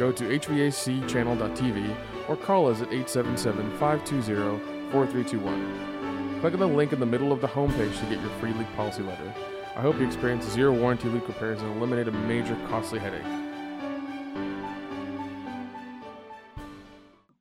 Go 0.00 0.10
to 0.10 0.24
hvacchannel.tv 0.24 1.96
or 2.28 2.36
call 2.36 2.68
us 2.68 2.80
at 2.80 2.88
877 2.88 3.70
520 3.78 4.58
4321. 4.90 6.40
Click 6.40 6.52
on 6.52 6.60
the 6.60 6.66
link 6.66 6.92
in 6.92 7.00
the 7.00 7.06
middle 7.06 7.32
of 7.32 7.40
the 7.40 7.48
homepage 7.48 7.98
to 7.98 8.06
get 8.06 8.20
your 8.20 8.30
free 8.40 8.52
leak 8.52 8.72
policy 8.76 9.02
letter. 9.02 9.32
I 9.74 9.80
hope 9.80 9.98
you 9.98 10.06
experience 10.06 10.44
zero 10.44 10.72
warranty 10.72 11.08
leak 11.08 11.26
repairs 11.28 11.60
and 11.60 11.76
eliminate 11.76 12.08
a 12.08 12.12
major 12.12 12.56
costly 12.68 12.98
headache. 12.98 13.22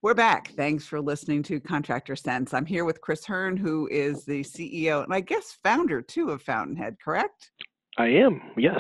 We're 0.01 0.13
back. 0.13 0.51
Thanks 0.51 0.85
for 0.85 1.01
listening 1.01 1.41
to 1.43 1.59
Contractor 1.59 2.15
Sense. 2.15 2.53
I'm 2.53 2.65
here 2.65 2.85
with 2.85 3.01
Chris 3.01 3.25
Hurn, 3.25 3.57
who 3.57 3.87
is 3.89 4.23
the 4.23 4.41
CEO 4.41 5.03
and 5.03 5.11
I 5.11 5.19
guess 5.19 5.57
founder 5.63 6.01
too 6.01 6.29
of 6.29 6.43
Fountainhead, 6.43 6.97
correct? 7.03 7.51
I 7.97 8.07
am, 8.07 8.39
yes. 8.55 8.77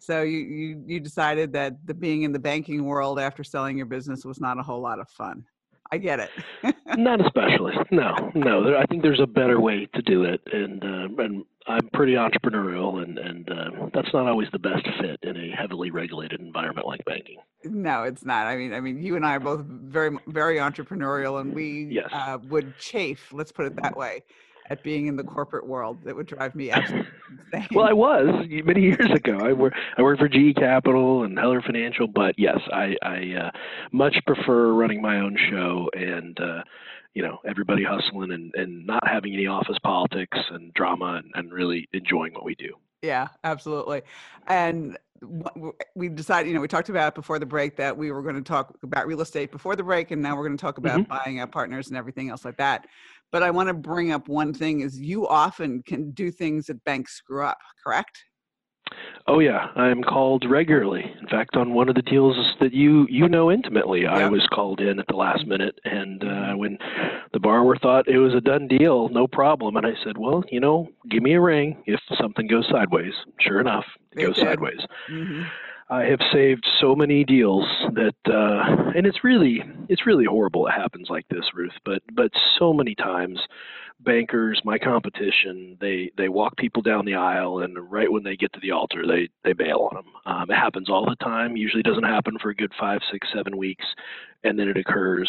So 0.00 0.22
you, 0.22 0.38
you, 0.38 0.84
you 0.86 1.00
decided 1.00 1.52
that 1.52 1.74
the 1.86 1.94
being 1.94 2.22
in 2.22 2.32
the 2.32 2.38
banking 2.38 2.84
world 2.84 3.20
after 3.20 3.44
selling 3.44 3.76
your 3.76 3.86
business 3.86 4.24
was 4.24 4.40
not 4.40 4.58
a 4.58 4.62
whole 4.62 4.80
lot 4.80 4.98
of 4.98 5.08
fun. 5.10 5.44
I 5.92 5.98
get 5.98 6.20
it. 6.20 6.30
Not 6.96 7.20
especially. 7.24 7.74
No, 7.90 8.30
no. 8.34 8.64
There, 8.64 8.76
I 8.78 8.86
think 8.86 9.02
there's 9.02 9.20
a 9.20 9.26
better 9.26 9.60
way 9.60 9.86
to 9.94 10.02
do 10.02 10.22
it, 10.22 10.40
and 10.52 10.82
uh, 10.84 11.22
and 11.22 11.44
I'm 11.66 11.88
pretty 11.92 12.12
entrepreneurial, 12.12 13.02
and 13.02 13.18
and 13.18 13.50
uh, 13.50 13.88
that's 13.92 14.12
not 14.12 14.28
always 14.28 14.48
the 14.52 14.58
best 14.58 14.86
fit 15.00 15.18
in 15.22 15.36
a 15.36 15.50
heavily 15.50 15.90
regulated 15.90 16.40
environment 16.40 16.86
like 16.86 17.04
banking. 17.06 17.38
No, 17.64 18.04
it's 18.04 18.24
not. 18.24 18.46
I 18.46 18.56
mean, 18.56 18.72
I 18.72 18.80
mean, 18.80 19.02
you 19.02 19.16
and 19.16 19.26
I 19.26 19.34
are 19.34 19.40
both 19.40 19.64
very 19.66 20.16
very 20.28 20.58
entrepreneurial, 20.58 21.40
and 21.40 21.52
we 21.52 21.88
yes. 21.90 22.08
uh, 22.12 22.38
would 22.48 22.78
chafe. 22.78 23.32
Let's 23.32 23.50
put 23.50 23.66
it 23.66 23.74
that 23.82 23.96
way 23.96 24.22
at 24.70 24.82
being 24.84 25.08
in 25.08 25.16
the 25.16 25.24
corporate 25.24 25.66
world 25.66 25.98
that 26.04 26.14
would 26.14 26.26
drive 26.26 26.54
me 26.54 26.70
absolutely 26.70 27.10
insane. 27.52 27.68
well, 27.72 27.86
I 27.86 27.92
was 27.92 28.46
many 28.64 28.82
years 28.82 29.10
ago. 29.10 29.38
I 29.40 29.52
worked 29.52 29.76
I 29.98 30.02
worked 30.02 30.20
for 30.20 30.28
GE 30.28 30.54
Capital 30.56 31.24
and 31.24 31.38
Heller 31.38 31.60
Financial, 31.60 32.06
but 32.06 32.36
yes, 32.38 32.58
I 32.72 32.96
I 33.02 33.34
uh, 33.38 33.50
much 33.92 34.16
prefer 34.26 34.72
running 34.72 35.02
my 35.02 35.18
own 35.18 35.36
show 35.50 35.90
and 35.92 36.38
uh, 36.40 36.62
you 37.14 37.22
know 37.22 37.38
everybody 37.46 37.84
hustling 37.84 38.32
and 38.32 38.52
and 38.54 38.86
not 38.86 39.06
having 39.06 39.34
any 39.34 39.46
office 39.46 39.76
politics 39.82 40.38
and 40.50 40.72
drama 40.74 41.20
and, 41.22 41.30
and 41.34 41.52
really 41.52 41.88
enjoying 41.92 42.32
what 42.32 42.44
we 42.44 42.54
do. 42.54 42.74
Yeah, 43.02 43.28
absolutely. 43.44 44.02
And 44.46 44.98
we 45.94 46.08
decided, 46.08 46.48
you 46.48 46.54
know, 46.54 46.60
we 46.60 46.68
talked 46.68 46.88
about 46.88 47.14
before 47.14 47.38
the 47.38 47.46
break 47.46 47.76
that 47.76 47.96
we 47.96 48.10
were 48.10 48.22
going 48.22 48.36
to 48.36 48.42
talk 48.42 48.74
about 48.82 49.06
real 49.06 49.20
estate 49.20 49.50
before 49.50 49.76
the 49.76 49.82
break, 49.82 50.10
and 50.10 50.22
now 50.22 50.36
we're 50.36 50.46
going 50.46 50.56
to 50.56 50.60
talk 50.60 50.78
about 50.78 51.00
mm-hmm. 51.00 51.10
buying 51.10 51.40
out 51.40 51.52
partners 51.52 51.88
and 51.88 51.96
everything 51.96 52.30
else 52.30 52.44
like 52.44 52.56
that. 52.56 52.86
But 53.32 53.42
I 53.42 53.50
want 53.50 53.68
to 53.68 53.74
bring 53.74 54.12
up 54.12 54.28
one 54.28 54.52
thing: 54.52 54.80
is 54.80 55.00
you 55.00 55.26
often 55.26 55.82
can 55.82 56.10
do 56.10 56.30
things 56.30 56.66
that 56.66 56.82
banks 56.84 57.14
screw 57.14 57.44
up, 57.44 57.58
correct? 57.82 58.24
Oh 59.26 59.38
yeah, 59.38 59.68
I'm 59.76 60.02
called 60.02 60.44
regularly. 60.48 61.04
In 61.20 61.28
fact, 61.28 61.56
on 61.56 61.74
one 61.74 61.88
of 61.88 61.94
the 61.94 62.02
deals 62.02 62.36
that 62.60 62.72
you 62.72 63.06
you 63.08 63.28
know 63.28 63.50
intimately, 63.50 64.02
yep. 64.02 64.12
I 64.12 64.28
was 64.28 64.46
called 64.52 64.80
in 64.80 64.98
at 64.98 65.06
the 65.06 65.14
last 65.14 65.46
minute, 65.46 65.78
and 65.84 66.24
uh, 66.24 66.52
when 66.54 66.78
the 67.32 67.38
borrower 67.38 67.76
thought 67.76 68.08
it 68.08 68.18
was 68.18 68.34
a 68.34 68.40
done 68.40 68.66
deal, 68.66 69.08
no 69.10 69.26
problem, 69.26 69.76
and 69.76 69.86
I 69.86 69.92
said, 70.04 70.18
well, 70.18 70.42
you 70.50 70.58
know, 70.58 70.88
give 71.10 71.22
me 71.22 71.34
a 71.34 71.40
ring 71.40 71.82
if 71.86 72.00
something 72.20 72.46
goes 72.48 72.66
sideways. 72.70 73.12
Sure 73.40 73.60
enough, 73.60 73.84
it, 74.12 74.22
it 74.22 74.26
goes 74.26 74.36
did. 74.36 74.44
sideways. 74.46 74.80
Mm-hmm. 75.10 75.42
I 75.90 76.04
have 76.04 76.20
saved 76.32 76.64
so 76.80 76.94
many 76.94 77.24
deals 77.24 77.66
that, 77.94 78.14
uh, 78.26 78.92
and 78.96 79.06
it's 79.06 79.24
really 79.24 79.62
it's 79.88 80.06
really 80.06 80.24
horrible 80.24 80.68
it 80.68 80.72
happens 80.72 81.08
like 81.10 81.26
this, 81.28 81.44
Ruth. 81.52 81.72
But 81.84 82.02
but 82.12 82.30
so 82.58 82.72
many 82.72 82.94
times, 82.94 83.40
bankers, 83.98 84.60
my 84.64 84.78
competition, 84.78 85.76
they 85.80 86.12
they 86.16 86.28
walk 86.28 86.56
people 86.56 86.80
down 86.80 87.06
the 87.06 87.16
aisle, 87.16 87.58
and 87.58 87.76
right 87.90 88.10
when 88.10 88.22
they 88.22 88.36
get 88.36 88.52
to 88.52 88.60
the 88.60 88.70
altar, 88.70 89.04
they 89.04 89.28
they 89.42 89.52
bail 89.52 89.88
on 89.90 89.96
them. 89.96 90.12
Um, 90.26 90.50
it 90.50 90.54
happens 90.54 90.88
all 90.88 91.06
the 91.06 91.16
time. 91.16 91.56
Usually 91.56 91.82
doesn't 91.82 92.04
happen 92.04 92.38
for 92.40 92.50
a 92.50 92.54
good 92.54 92.72
five, 92.78 93.00
six, 93.10 93.26
seven 93.34 93.56
weeks, 93.56 93.84
and 94.44 94.56
then 94.56 94.68
it 94.68 94.76
occurs. 94.76 95.28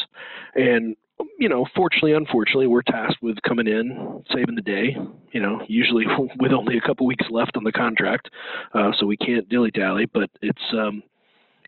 And 0.53 0.95
you 1.39 1.49
know, 1.49 1.65
fortunately, 1.75 2.13
unfortunately, 2.13 2.67
we're 2.67 2.81
tasked 2.81 3.21
with 3.21 3.37
coming 3.47 3.67
in, 3.67 4.23
saving 4.33 4.55
the 4.55 4.61
day. 4.61 4.95
You 5.31 5.41
know, 5.41 5.61
usually 5.67 6.05
with 6.39 6.51
only 6.51 6.77
a 6.77 6.81
couple 6.81 7.05
weeks 7.05 7.25
left 7.29 7.57
on 7.57 7.63
the 7.63 7.71
contract, 7.71 8.29
uh, 8.73 8.91
so 8.99 9.05
we 9.05 9.17
can't 9.17 9.47
dilly 9.49 9.71
dally. 9.71 10.05
But 10.05 10.29
it's, 10.41 10.61
um, 10.73 11.03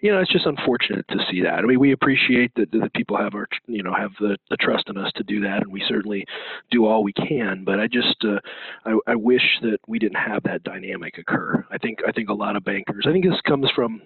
you 0.01 0.11
know, 0.11 0.19
it's 0.19 0.31
just 0.31 0.45
unfortunate 0.45 1.05
to 1.09 1.17
see 1.31 1.41
that. 1.41 1.59
I 1.59 1.61
mean, 1.61 1.79
we 1.79 1.93
appreciate 1.93 2.51
that, 2.55 2.71
that 2.73 2.93
people 2.93 3.17
have 3.17 3.35
our, 3.35 3.47
you 3.67 3.83
know, 3.83 3.93
have 3.97 4.11
the, 4.19 4.37
the 4.49 4.57
trust 4.57 4.89
in 4.89 4.97
us 4.97 5.11
to 5.15 5.23
do 5.23 5.39
that, 5.41 5.63
and 5.63 5.71
we 5.71 5.81
certainly 5.87 6.25
do 6.71 6.85
all 6.85 7.03
we 7.03 7.13
can. 7.13 7.63
But 7.63 7.79
I 7.79 7.87
just, 7.87 8.17
uh, 8.25 8.39
I, 8.85 8.97
I 9.07 9.15
wish 9.15 9.59
that 9.61 9.77
we 9.87 9.99
didn't 9.99 10.17
have 10.17 10.43
that 10.43 10.63
dynamic 10.63 11.17
occur. 11.17 11.65
I 11.71 11.77
think, 11.77 11.99
I 12.05 12.11
think 12.11 12.27
a 12.27 12.33
lot 12.33 12.57
of 12.57 12.65
bankers. 12.65 13.05
I 13.07 13.13
think 13.13 13.23
this 13.23 13.39
comes 13.47 13.69
from 13.73 14.01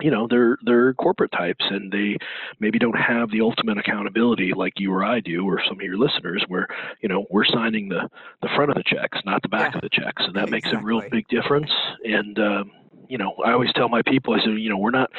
you 0.00 0.10
know 0.10 0.26
they're 0.28 0.58
they're 0.64 0.94
corporate 0.94 1.32
types 1.32 1.64
and 1.70 1.90
they 1.90 2.16
maybe 2.60 2.78
don't 2.78 2.98
have 2.98 3.30
the 3.30 3.40
ultimate 3.40 3.78
accountability 3.78 4.52
like 4.54 4.74
you 4.76 4.92
or 4.92 5.04
I 5.04 5.20
do 5.20 5.44
or 5.44 5.60
some 5.66 5.78
of 5.78 5.82
your 5.82 5.98
listeners 5.98 6.44
where 6.48 6.68
you 7.00 7.08
know 7.08 7.26
we're 7.30 7.44
signing 7.44 7.88
the 7.88 8.08
the 8.42 8.48
front 8.54 8.70
of 8.70 8.76
the 8.76 8.84
checks 8.84 9.18
not 9.24 9.42
the 9.42 9.48
back 9.48 9.72
yeah. 9.72 9.78
of 9.78 9.82
the 9.82 9.88
checks. 9.90 10.22
And 10.24 10.34
that 10.36 10.50
makes 10.50 10.70
a 10.72 10.78
real 10.78 11.02
big 11.10 11.26
difference. 11.28 11.70
And 12.04 12.38
um, 12.38 12.70
you 13.08 13.18
know, 13.18 13.34
I 13.44 13.52
always 13.52 13.72
tell 13.72 13.88
my 13.88 14.02
people, 14.02 14.34
I 14.34 14.40
said, 14.40 14.50
you 14.58 14.68
know, 14.68 14.76
we're 14.76 14.90
not, 14.90 15.10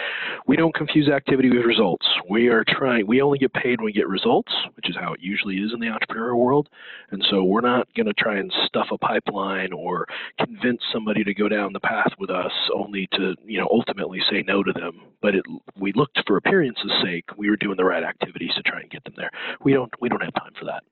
we 0.48 0.55
don't 0.55 0.74
confuse 0.74 1.10
activity 1.10 1.50
with 1.50 1.65
results. 1.65 2.05
We 2.29 2.48
are 2.48 2.63
trying, 2.67 3.08
we 3.08 3.22
only 3.22 3.39
get 3.39 3.53
paid 3.53 3.79
when 3.79 3.86
we 3.86 3.91
get 3.91 4.08
results, 4.08 4.51
which 4.75 4.89
is 4.89 4.96
how 4.96 5.13
it 5.13 5.19
usually 5.22 5.55
is 5.58 5.74
in 5.74 5.79
the 5.79 5.88
entrepreneurial 5.88 6.38
world. 6.38 6.69
And 7.12 7.25
so 7.29 7.43
we're 7.43 7.62
not 7.62 7.88
going 7.96 8.05
to 8.05 8.13
try 8.13 8.38
and 8.38 8.53
stuff 8.65 8.88
a 8.91 8.98
pipeline 8.98 9.74
or 9.74 10.05
convince 10.38 10.81
somebody 10.93 11.24
to 11.24 11.34
go 11.34 11.50
down 11.50 11.74
the 11.74 11.79
path 11.79 12.12
with 12.19 12.29
us 12.29 12.51
only 12.74 13.08
to, 13.13 13.36
you 13.46 13.60
know, 13.60 13.67
ultimately 13.72 14.22
say 14.29 14.43
no 14.48 14.63
to 14.63 14.72
them. 14.72 15.01
But 15.22 15.36
it, 15.36 15.46
we 15.75 15.91
looked 15.93 16.19
for 16.27 16.38
appearance's 16.38 16.91
sake, 17.03 17.25
we 17.38 17.50
were 17.50 17.58
doing 17.58 17.77
the 17.77 17.86
right 17.86 18.03
activities 18.03 18.51
to 18.55 18.62
try 18.62 18.81
and 18.81 18.89
get 18.89 19.03
them 19.03 19.13
there. 19.17 19.31
We 19.63 19.74
don't, 19.74 19.91
we 20.00 20.10
don't 20.10 20.24
have 20.24 20.34
time 20.36 20.53
for 20.58 20.65
that. 20.65 20.84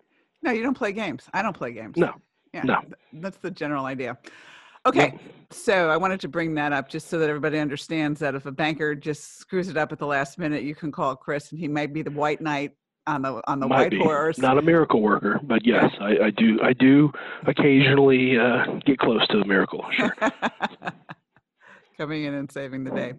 No, 0.42 0.52
you 0.52 0.64
don't 0.64 0.78
play 0.78 0.92
games. 0.92 1.24
I 1.34 1.42
don't 1.42 1.56
play 1.56 1.74
games. 1.74 1.98
No. 1.98 2.14
Yeah, 2.54 2.64
no. 2.64 2.82
That's 3.14 3.38
the 3.38 3.52
general 3.52 3.86
idea. 3.86 4.18
Okay. 4.88 5.12
Yep. 5.12 5.22
So 5.52 5.90
I 5.90 5.98
wanted 5.98 6.20
to 6.22 6.28
bring 6.28 6.56
that 6.56 6.74
up 6.74 6.90
just 6.90 7.08
so 7.08 7.20
that 7.20 7.30
everybody 7.30 7.58
understands 7.60 8.20
that 8.20 8.36
if 8.36 8.46
a 8.46 8.52
banker 8.52 8.96
just 8.96 9.40
screws 9.40 9.70
it 9.70 9.78
up 9.78 9.92
at 9.92 10.00
the 10.00 10.06
last 10.06 10.38
minute, 10.38 10.64
you 10.64 10.76
can 10.76 10.92
call 10.92 11.16
Chris 11.16 11.52
and 11.52 11.60
he 11.60 11.68
might 11.68 11.94
be 11.94 12.02
the 12.02 12.12
white 12.12 12.42
knight 12.42 12.72
on 13.08 13.22
the 13.22 13.42
on 13.48 13.60
the 13.60 13.68
Might 13.68 13.78
white 13.78 13.92
be. 13.92 13.98
horse. 13.98 14.38
Not 14.38 14.58
a 14.58 14.62
miracle 14.62 15.02
worker, 15.02 15.40
but 15.44 15.66
yes, 15.66 15.92
I, 16.00 16.26
I 16.26 16.30
do 16.32 16.60
I 16.62 16.74
do 16.74 17.12
occasionally 17.46 18.38
uh, 18.38 18.80
get 18.86 19.00
close 19.00 19.26
to 19.30 19.40
a 19.40 19.48
miracle. 19.48 19.86
Sure. 19.92 20.14
Coming 21.98 22.26
in 22.26 22.36
and 22.36 22.52
saving 22.52 22.84
the 22.84 22.92
day. 22.92 23.14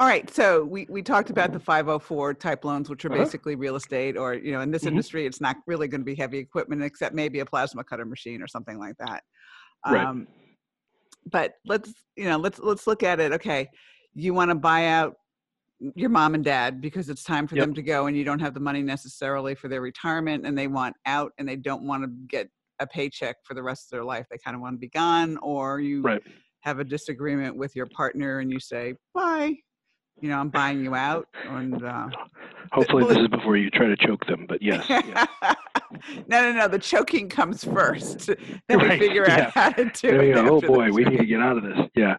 All 0.00 0.08
right, 0.08 0.28
so 0.28 0.64
we, 0.64 0.88
we 0.90 1.02
talked 1.02 1.30
about 1.30 1.52
the 1.52 1.60
504 1.60 2.34
type 2.34 2.64
loans, 2.64 2.90
which 2.90 3.04
are 3.04 3.12
uh-huh. 3.12 3.22
basically 3.22 3.54
real 3.54 3.76
estate, 3.76 4.16
or 4.16 4.34
you 4.34 4.50
know, 4.50 4.60
in 4.60 4.72
this 4.72 4.82
mm-hmm. 4.82 4.88
industry, 4.88 5.24
it's 5.24 5.40
not 5.40 5.54
really 5.68 5.86
going 5.86 6.00
to 6.00 6.04
be 6.04 6.16
heavy 6.16 6.38
equipment 6.38 6.82
except 6.82 7.14
maybe 7.14 7.38
a 7.38 7.46
plasma 7.46 7.84
cutter 7.84 8.04
machine 8.04 8.42
or 8.42 8.48
something 8.48 8.76
like 8.76 8.96
that. 8.98 9.22
Right. 9.86 10.26
But 11.30 11.54
let's 11.64 11.92
you 12.16 12.24
know 12.24 12.38
let's 12.38 12.58
let's 12.58 12.86
look 12.86 13.02
at 13.02 13.20
it 13.20 13.32
okay 13.32 13.68
you 14.14 14.32
want 14.34 14.50
to 14.50 14.54
buy 14.54 14.86
out 14.86 15.16
your 15.94 16.08
mom 16.08 16.34
and 16.34 16.44
dad 16.44 16.80
because 16.80 17.08
it's 17.08 17.24
time 17.24 17.46
for 17.46 17.56
yep. 17.56 17.66
them 17.66 17.74
to 17.74 17.82
go 17.82 18.06
and 18.06 18.16
you 18.16 18.24
don't 18.24 18.38
have 18.38 18.54
the 18.54 18.60
money 18.60 18.82
necessarily 18.82 19.54
for 19.54 19.68
their 19.68 19.80
retirement 19.80 20.46
and 20.46 20.56
they 20.56 20.66
want 20.66 20.94
out 21.06 21.32
and 21.38 21.48
they 21.48 21.56
don't 21.56 21.82
want 21.82 22.02
to 22.02 22.10
get 22.28 22.48
a 22.80 22.86
paycheck 22.86 23.36
for 23.44 23.54
the 23.54 23.62
rest 23.62 23.86
of 23.86 23.90
their 23.90 24.04
life 24.04 24.26
they 24.30 24.38
kind 24.38 24.54
of 24.54 24.60
want 24.60 24.74
to 24.74 24.78
be 24.78 24.88
gone 24.88 25.36
or 25.38 25.80
you 25.80 26.00
right. 26.02 26.22
have 26.60 26.78
a 26.78 26.84
disagreement 26.84 27.56
with 27.56 27.74
your 27.74 27.86
partner 27.86 28.38
and 28.38 28.50
you 28.50 28.60
say 28.60 28.94
bye 29.14 29.54
you 30.24 30.30
know 30.30 30.38
i'm 30.38 30.48
buying 30.48 30.82
you 30.82 30.94
out 30.94 31.28
and 31.48 31.84
uh, 31.84 32.08
hopefully 32.72 33.04
this 33.04 33.18
is 33.18 33.28
before 33.28 33.58
you 33.58 33.68
try 33.70 33.86
to 33.86 33.96
choke 33.96 34.24
them 34.26 34.46
but 34.48 34.62
yes 34.62 34.84
yeah. 34.88 35.26
no, 36.28 36.42
no, 36.42 36.52
no. 36.52 36.68
The 36.68 36.78
choking 36.78 37.28
comes 37.28 37.64
first. 37.64 38.30
Then 38.68 38.78
right. 38.78 38.98
we 38.98 39.08
figure 39.08 39.26
yeah. 39.28 39.46
out 39.46 39.50
how 39.52 39.70
to 39.70 39.84
do 39.84 40.20
it. 40.20 40.36
oh 40.36 40.60
boy, 40.60 40.90
we 40.90 41.04
need 41.04 41.18
to 41.18 41.26
get 41.26 41.40
out 41.40 41.58
of 41.58 41.64
this. 41.64 41.78
Yeah. 41.94 42.16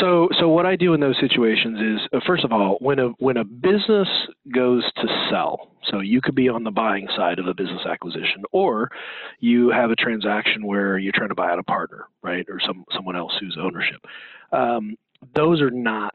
So, 0.00 0.28
so 0.40 0.48
what 0.48 0.66
I 0.66 0.74
do 0.74 0.94
in 0.94 1.00
those 1.00 1.16
situations 1.20 1.78
is, 1.80 2.08
uh, 2.12 2.20
first 2.26 2.44
of 2.44 2.52
all, 2.52 2.76
when 2.80 2.98
a 2.98 3.08
when 3.18 3.36
a 3.36 3.44
business 3.44 4.08
goes 4.52 4.84
to 4.96 5.28
sell, 5.30 5.70
so 5.90 6.00
you 6.00 6.20
could 6.20 6.34
be 6.34 6.48
on 6.48 6.64
the 6.64 6.72
buying 6.72 7.06
side 7.16 7.38
of 7.38 7.46
a 7.46 7.54
business 7.54 7.86
acquisition, 7.88 8.42
or 8.50 8.90
you 9.38 9.70
have 9.70 9.90
a 9.90 9.96
transaction 9.96 10.66
where 10.66 10.98
you're 10.98 11.12
trying 11.14 11.28
to 11.28 11.36
buy 11.36 11.50
out 11.50 11.58
a 11.58 11.64
partner, 11.64 12.06
right, 12.22 12.46
or 12.48 12.58
some 12.66 12.84
someone 12.92 13.16
else 13.16 13.32
who's 13.38 13.56
ownership. 13.60 14.04
Um, 14.52 14.96
those 15.34 15.60
are 15.60 15.70
not 15.70 16.14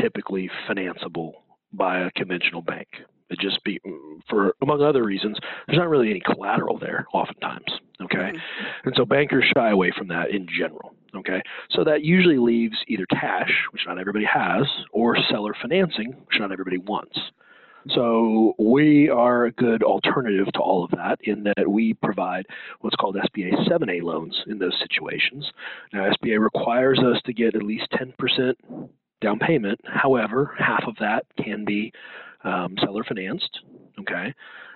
typically 0.00 0.50
financeable 0.68 1.32
by 1.72 2.00
a 2.00 2.10
conventional 2.12 2.62
bank. 2.62 2.88
It 3.30 3.38
just 3.40 3.64
be 3.64 3.80
mm, 3.86 4.20
for 4.28 4.54
among 4.60 4.82
other 4.82 5.02
reasons. 5.02 5.38
There's 5.66 5.78
not 5.78 5.88
really 5.88 6.10
any 6.10 6.20
collateral 6.20 6.78
there, 6.78 7.06
oftentimes. 7.14 7.80
Okay, 8.02 8.18
mm-hmm. 8.18 8.88
and 8.88 8.94
so 8.96 9.04
bankers 9.04 9.44
shy 9.56 9.70
away 9.70 9.92
from 9.96 10.08
that 10.08 10.30
in 10.30 10.46
general. 10.46 10.94
Okay, 11.14 11.40
so 11.70 11.82
that 11.84 12.04
usually 12.04 12.38
leaves 12.38 12.76
either 12.88 13.06
cash, 13.06 13.50
which 13.72 13.82
not 13.86 13.98
everybody 13.98 14.26
has, 14.26 14.66
or 14.92 15.16
seller 15.30 15.54
financing, 15.60 16.12
which 16.26 16.38
not 16.38 16.52
everybody 16.52 16.78
wants. 16.78 17.18
So 17.90 18.54
we 18.58 19.08
are 19.08 19.46
a 19.46 19.52
good 19.52 19.82
alternative 19.82 20.46
to 20.54 20.60
all 20.60 20.84
of 20.84 20.90
that 20.92 21.18
in 21.22 21.44
that 21.44 21.68
we 21.68 21.94
provide 21.94 22.46
what's 22.80 22.96
called 22.96 23.16
SBA 23.16 23.68
7A 23.68 24.02
loans 24.02 24.40
in 24.46 24.58
those 24.58 24.78
situations. 24.78 25.50
Now 25.92 26.10
SBA 26.10 26.38
requires 26.38 27.00
us 27.00 27.20
to 27.24 27.32
get 27.32 27.56
at 27.56 27.62
least 27.62 27.88
10% 27.92 28.54
down 29.22 29.38
payment. 29.38 29.80
However, 29.84 30.54
half 30.58 30.84
of 30.86 30.96
that 31.00 31.24
can 31.42 31.64
be 31.64 31.92
um, 32.44 32.74
seller 32.80 33.04
financed. 33.04 33.60
Okay, 34.00 34.34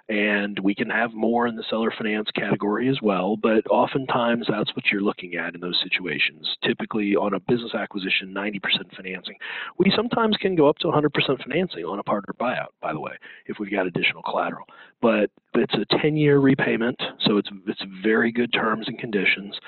and 0.08 0.58
we 0.60 0.74
can 0.74 0.88
have 0.88 1.12
more 1.14 1.46
in 1.46 1.56
the 1.56 1.64
seller 1.68 1.92
finance 1.96 2.28
category 2.34 2.88
as 2.88 2.98
well. 3.02 3.36
But 3.36 3.66
oftentimes, 3.68 4.46
that's 4.48 4.74
what 4.76 4.86
you're 4.92 5.00
looking 5.00 5.34
at 5.34 5.54
in 5.54 5.60
those 5.60 5.80
situations. 5.82 6.56
Typically, 6.62 7.16
on 7.16 7.34
a 7.34 7.40
business 7.40 7.74
acquisition, 7.74 8.32
90% 8.32 8.60
financing. 8.94 9.34
We 9.78 9.92
sometimes 9.96 10.36
can 10.36 10.54
go 10.54 10.68
up 10.68 10.78
to 10.78 10.88
100% 10.88 11.10
financing 11.42 11.84
on 11.84 11.98
a 11.98 12.04
partner 12.04 12.34
buyout, 12.38 12.68
by 12.80 12.92
the 12.92 13.00
way, 13.00 13.12
if 13.46 13.56
we've 13.58 13.70
got 13.70 13.86
additional 13.86 14.22
collateral. 14.22 14.66
But 15.02 15.30
it's 15.56 15.74
a 15.74 15.96
10-year 15.96 16.38
repayment, 16.38 17.00
so 17.20 17.36
it's 17.38 17.48
it's 17.66 17.82
very 18.02 18.32
good 18.32 18.52
terms 18.52 18.86
and 18.88 18.98
conditions. 18.98 19.58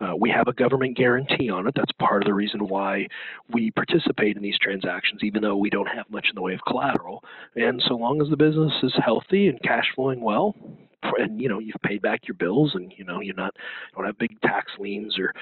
Uh, 0.00 0.12
we 0.18 0.30
have 0.30 0.46
a 0.48 0.52
government 0.52 0.96
guarantee 0.96 1.48
on 1.48 1.66
it. 1.66 1.74
That's 1.74 1.92
part 1.92 2.22
of 2.22 2.26
the 2.26 2.34
reason 2.34 2.68
why 2.68 3.06
we 3.52 3.70
participate 3.70 4.36
in 4.36 4.42
these 4.42 4.58
transactions, 4.58 5.22
even 5.22 5.42
though 5.42 5.56
we 5.56 5.70
don't 5.70 5.88
have 5.88 6.08
much 6.10 6.26
in 6.28 6.34
the 6.34 6.42
way 6.42 6.52
of 6.52 6.60
collateral. 6.66 7.24
And 7.54 7.82
so 7.86 7.94
long 7.94 8.20
as 8.20 8.28
the 8.28 8.36
business 8.36 8.72
is 8.82 8.92
healthy 9.02 9.48
and 9.48 9.60
cash 9.62 9.86
flowing 9.94 10.20
well, 10.20 10.54
and 11.18 11.40
you 11.40 11.48
know 11.48 11.58
you've 11.58 11.76
paid 11.84 12.02
back 12.02 12.26
your 12.26 12.34
bills, 12.34 12.72
and 12.74 12.92
you 12.96 13.04
know 13.04 13.20
you're 13.20 13.34
not 13.36 13.54
don't 13.94 14.06
have 14.06 14.18
big 14.18 14.40
tax 14.42 14.72
liens 14.78 15.18
or 15.18 15.32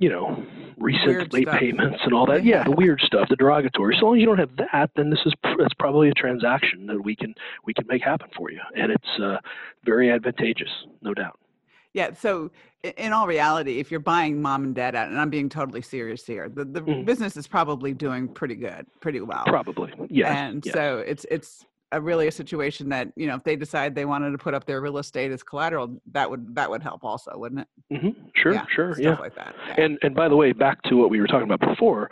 you 0.00 0.08
know, 0.08 0.42
recent 0.78 1.06
Weird 1.06 1.32
late 1.32 1.48
stuff. 1.48 1.58
payments 1.60 1.98
and 2.04 2.14
all 2.14 2.26
that. 2.26 2.44
Yeah, 2.44 2.64
the 2.64 2.70
weird 2.72 3.00
stuff, 3.02 3.28
the 3.28 3.36
derogatory. 3.36 3.96
So 3.98 4.06
long 4.06 4.16
as 4.16 4.20
you 4.20 4.26
don't 4.26 4.38
have 4.38 4.56
that, 4.56 4.90
then 4.96 5.10
this 5.10 5.20
is 5.26 5.32
that's 5.58 5.74
probably 5.78 6.08
a 6.08 6.14
transaction 6.14 6.86
that 6.86 7.02
we 7.02 7.14
can 7.14 7.34
we 7.66 7.74
can 7.74 7.86
make 7.86 8.02
happen 8.02 8.28
for 8.36 8.50
you, 8.50 8.60
and 8.76 8.90
it's 8.90 9.20
uh, 9.20 9.38
very 9.84 10.10
advantageous, 10.10 10.70
no 11.02 11.12
doubt. 11.14 11.38
Yeah. 11.92 12.14
So, 12.14 12.50
in 12.96 13.12
all 13.12 13.26
reality, 13.26 13.78
if 13.78 13.90
you're 13.90 14.00
buying 14.00 14.40
mom 14.40 14.64
and 14.64 14.74
dad 14.74 14.94
out, 14.94 15.08
and 15.08 15.20
I'm 15.20 15.28
being 15.28 15.50
totally 15.50 15.82
serious 15.82 16.24
here, 16.24 16.48
the, 16.48 16.64
the 16.64 16.80
Mhm. 16.80 17.04
business 17.04 17.36
is 17.36 17.46
probably 17.46 17.92
doing 17.92 18.28
pretty 18.28 18.54
good, 18.54 18.86
pretty 19.00 19.20
well. 19.20 19.44
Probably, 19.46 19.92
Yeah. 20.08 20.32
and 20.46 20.64
yes. 20.64 20.72
so 20.74 20.98
it's 21.06 21.26
it's 21.30 21.66
a 21.92 22.00
really 22.00 22.26
a 22.26 22.32
situation 22.32 22.88
that 22.88 23.12
you 23.14 23.26
know 23.26 23.36
if 23.36 23.44
they 23.44 23.54
decide 23.54 23.94
they 23.94 24.04
wanted 24.04 24.30
to 24.32 24.38
put 24.38 24.54
up 24.54 24.64
their 24.64 24.80
real 24.80 24.98
estate 24.98 25.30
as 25.30 25.42
collateral, 25.42 25.96
that 26.12 26.28
would 26.28 26.54
that 26.54 26.68
would 26.70 26.82
help 26.82 27.04
also, 27.04 27.30
wouldn't 27.36 27.60
it? 27.60 27.94
mm-hmm. 27.94 28.28
Sure, 28.34 28.54
yeah, 28.54 28.64
sure, 28.74 28.94
Stuff 28.94 29.04
yeah. 29.04 29.16
like 29.18 29.36
that. 29.36 29.54
Yeah. 29.68 29.84
And 29.84 29.98
and 30.02 30.14
by 30.14 30.28
the 30.28 30.36
way, 30.36 30.52
back 30.52 30.82
to 30.84 30.96
what 30.96 31.10
we 31.10 31.20
were 31.20 31.26
talking 31.26 31.50
about 31.50 31.60
before, 31.60 32.10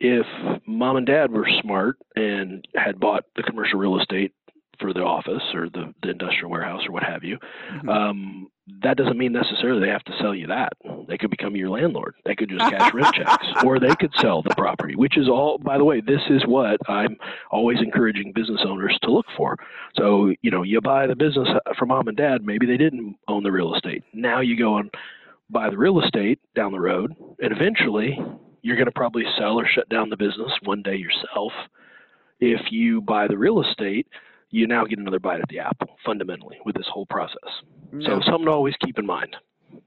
if 0.00 0.26
mom 0.66 0.96
and 0.96 1.06
dad 1.06 1.30
were 1.30 1.48
smart 1.62 1.98
and 2.16 2.66
had 2.74 2.98
bought 2.98 3.24
the 3.36 3.42
commercial 3.42 3.78
real 3.78 4.00
estate 4.00 4.32
for 4.80 4.92
the 4.92 5.00
office 5.02 5.42
or 5.54 5.68
the, 5.70 5.92
the 6.02 6.10
industrial 6.10 6.50
warehouse 6.50 6.82
or 6.86 6.92
what 6.92 7.02
have 7.02 7.24
you, 7.24 7.38
Mhm. 7.72 7.88
um, 7.88 8.48
that 8.82 8.96
doesn't 8.98 9.16
mean 9.16 9.32
necessarily 9.32 9.80
they 9.80 9.88
have 9.88 10.04
to 10.04 10.12
sell 10.20 10.34
you 10.34 10.46
that. 10.46 10.74
They 11.08 11.16
could 11.16 11.30
become 11.30 11.56
your 11.56 11.70
landlord. 11.70 12.14
They 12.26 12.34
could 12.34 12.50
just 12.50 12.70
cash 12.70 12.92
rent 12.92 13.12
checks, 13.14 13.46
or 13.64 13.80
they 13.80 13.94
could 13.98 14.12
sell 14.16 14.42
the 14.42 14.54
property, 14.56 14.94
which 14.94 15.16
is 15.16 15.26
all. 15.28 15.56
By 15.58 15.78
the 15.78 15.84
way, 15.84 16.00
this 16.02 16.20
is 16.28 16.42
what 16.46 16.78
I'm 16.86 17.16
always 17.50 17.78
encouraging 17.80 18.32
business 18.34 18.60
owners 18.66 18.96
to 19.02 19.10
look 19.10 19.24
for. 19.36 19.56
So 19.96 20.34
you 20.42 20.50
know, 20.50 20.62
you 20.64 20.80
buy 20.82 21.06
the 21.06 21.16
business 21.16 21.48
from 21.78 21.88
mom 21.88 22.08
and 22.08 22.16
dad. 22.16 22.44
Maybe 22.44 22.66
they 22.66 22.76
didn't 22.76 23.16
own 23.26 23.42
the 23.42 23.52
real 23.52 23.74
estate. 23.74 24.04
Now 24.12 24.40
you 24.40 24.56
go 24.56 24.76
and 24.76 24.90
buy 25.48 25.70
the 25.70 25.78
real 25.78 26.00
estate 26.02 26.38
down 26.54 26.72
the 26.72 26.80
road, 26.80 27.14
and 27.40 27.52
eventually 27.52 28.18
you're 28.60 28.76
going 28.76 28.84
to 28.86 28.92
probably 28.92 29.24
sell 29.38 29.58
or 29.58 29.66
shut 29.66 29.88
down 29.88 30.10
the 30.10 30.16
business 30.16 30.52
one 30.64 30.82
day 30.82 30.96
yourself. 30.96 31.52
If 32.40 32.70
you 32.70 33.00
buy 33.00 33.26
the 33.28 33.38
real 33.38 33.62
estate, 33.62 34.06
you 34.50 34.66
now 34.66 34.84
get 34.84 34.98
another 34.98 35.18
bite 35.18 35.40
at 35.40 35.48
the 35.48 35.58
apple 35.58 35.96
fundamentally 36.04 36.58
with 36.64 36.76
this 36.76 36.86
whole 36.92 37.06
process. 37.06 37.36
So 38.04 38.20
something 38.26 38.44
to 38.44 38.50
always 38.50 38.74
keep 38.84 38.98
in 38.98 39.06
mind. 39.06 39.36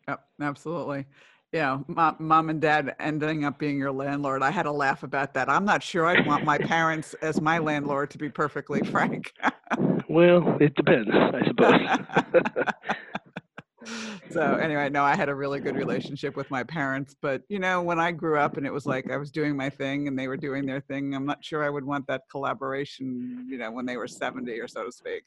Yep, 0.07 0.23
absolutely. 0.41 1.05
Yeah, 1.51 1.79
mom, 1.87 2.15
mom 2.19 2.49
and 2.49 2.61
dad 2.61 2.95
ending 2.99 3.43
up 3.43 3.59
being 3.59 3.77
your 3.77 3.91
landlord. 3.91 4.41
I 4.41 4.51
had 4.51 4.65
a 4.65 4.71
laugh 4.71 5.03
about 5.03 5.33
that. 5.33 5.49
I'm 5.49 5.65
not 5.65 5.83
sure 5.83 6.05
I'd 6.05 6.25
want 6.25 6.45
my 6.45 6.57
parents 6.57 7.13
as 7.15 7.41
my 7.41 7.57
landlord, 7.57 8.09
to 8.11 8.17
be 8.17 8.29
perfectly 8.29 8.81
frank. 8.81 9.33
Well, 10.09 10.57
it 10.59 10.75
depends, 10.75 11.09
I 11.09 11.47
suppose. 11.47 12.65
so 14.29 14.55
anyway, 14.55 14.89
no, 14.89 15.03
I 15.03 15.15
had 15.15 15.29
a 15.29 15.35
really 15.35 15.59
good 15.59 15.75
relationship 15.75 16.35
with 16.35 16.49
my 16.51 16.63
parents. 16.63 17.15
But 17.21 17.43
you 17.49 17.59
know, 17.59 17.81
when 17.81 17.99
I 17.99 18.11
grew 18.11 18.37
up 18.37 18.57
and 18.57 18.65
it 18.65 18.73
was 18.73 18.85
like 18.85 19.09
I 19.11 19.17
was 19.17 19.31
doing 19.31 19.55
my 19.55 19.69
thing 19.69 20.07
and 20.07 20.17
they 20.17 20.27
were 20.27 20.37
doing 20.37 20.65
their 20.65 20.81
thing, 20.81 21.13
I'm 21.15 21.25
not 21.25 21.43
sure 21.43 21.63
I 21.63 21.69
would 21.69 21.85
want 21.85 22.07
that 22.07 22.23
collaboration. 22.29 23.45
You 23.49 23.57
know, 23.57 23.71
when 23.71 23.85
they 23.85 23.97
were 23.97 24.07
70 24.07 24.51
or 24.59 24.67
so 24.67 24.83
to 24.85 24.91
speak. 24.91 25.23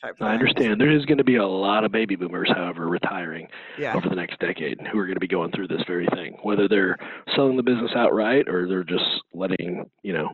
Type 0.00 0.14
I 0.20 0.24
thing. 0.24 0.28
understand. 0.28 0.80
There 0.80 0.90
is 0.90 1.04
going 1.04 1.18
to 1.18 1.24
be 1.24 1.36
a 1.36 1.46
lot 1.46 1.84
of 1.84 1.92
baby 1.92 2.16
boomers, 2.16 2.50
however, 2.54 2.88
retiring 2.88 3.46
Yeah. 3.78 3.94
over 3.94 4.08
the 4.08 4.14
next 4.14 4.40
decade 4.40 4.78
who 4.90 4.98
are 4.98 5.04
going 5.04 5.16
to 5.16 5.20
be 5.20 5.28
going 5.28 5.50
through 5.52 5.68
this 5.68 5.82
very 5.86 6.06
thing, 6.14 6.38
whether 6.42 6.68
they're 6.68 6.96
selling 7.36 7.58
the 7.58 7.62
business 7.62 7.90
outright 7.94 8.48
or 8.48 8.66
they're 8.66 8.82
just 8.82 9.04
letting, 9.34 9.90
you 10.02 10.14
know, 10.14 10.30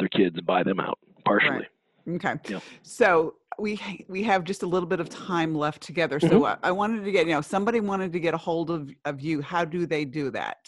their 0.00 0.08
kids 0.08 0.40
buy 0.40 0.64
them 0.64 0.80
out 0.80 0.98
partially. 1.24 1.68
Okay. 2.08 2.34
Yep. 2.48 2.62
So 2.82 3.34
we 3.58 4.04
we 4.08 4.22
have 4.24 4.44
just 4.44 4.62
a 4.62 4.66
little 4.66 4.88
bit 4.88 5.00
of 5.00 5.08
time 5.08 5.54
left 5.54 5.82
together. 5.82 6.20
So 6.20 6.44
I, 6.44 6.56
I 6.62 6.70
wanted 6.70 7.04
to 7.04 7.12
get 7.12 7.26
you 7.26 7.34
know 7.34 7.40
somebody 7.40 7.80
wanted 7.80 8.12
to 8.12 8.20
get 8.20 8.34
a 8.34 8.38
hold 8.38 8.70
of 8.70 8.90
of 9.04 9.20
you. 9.20 9.42
How 9.42 9.64
do 9.64 9.86
they 9.86 10.04
do 10.04 10.30
that? 10.30 10.58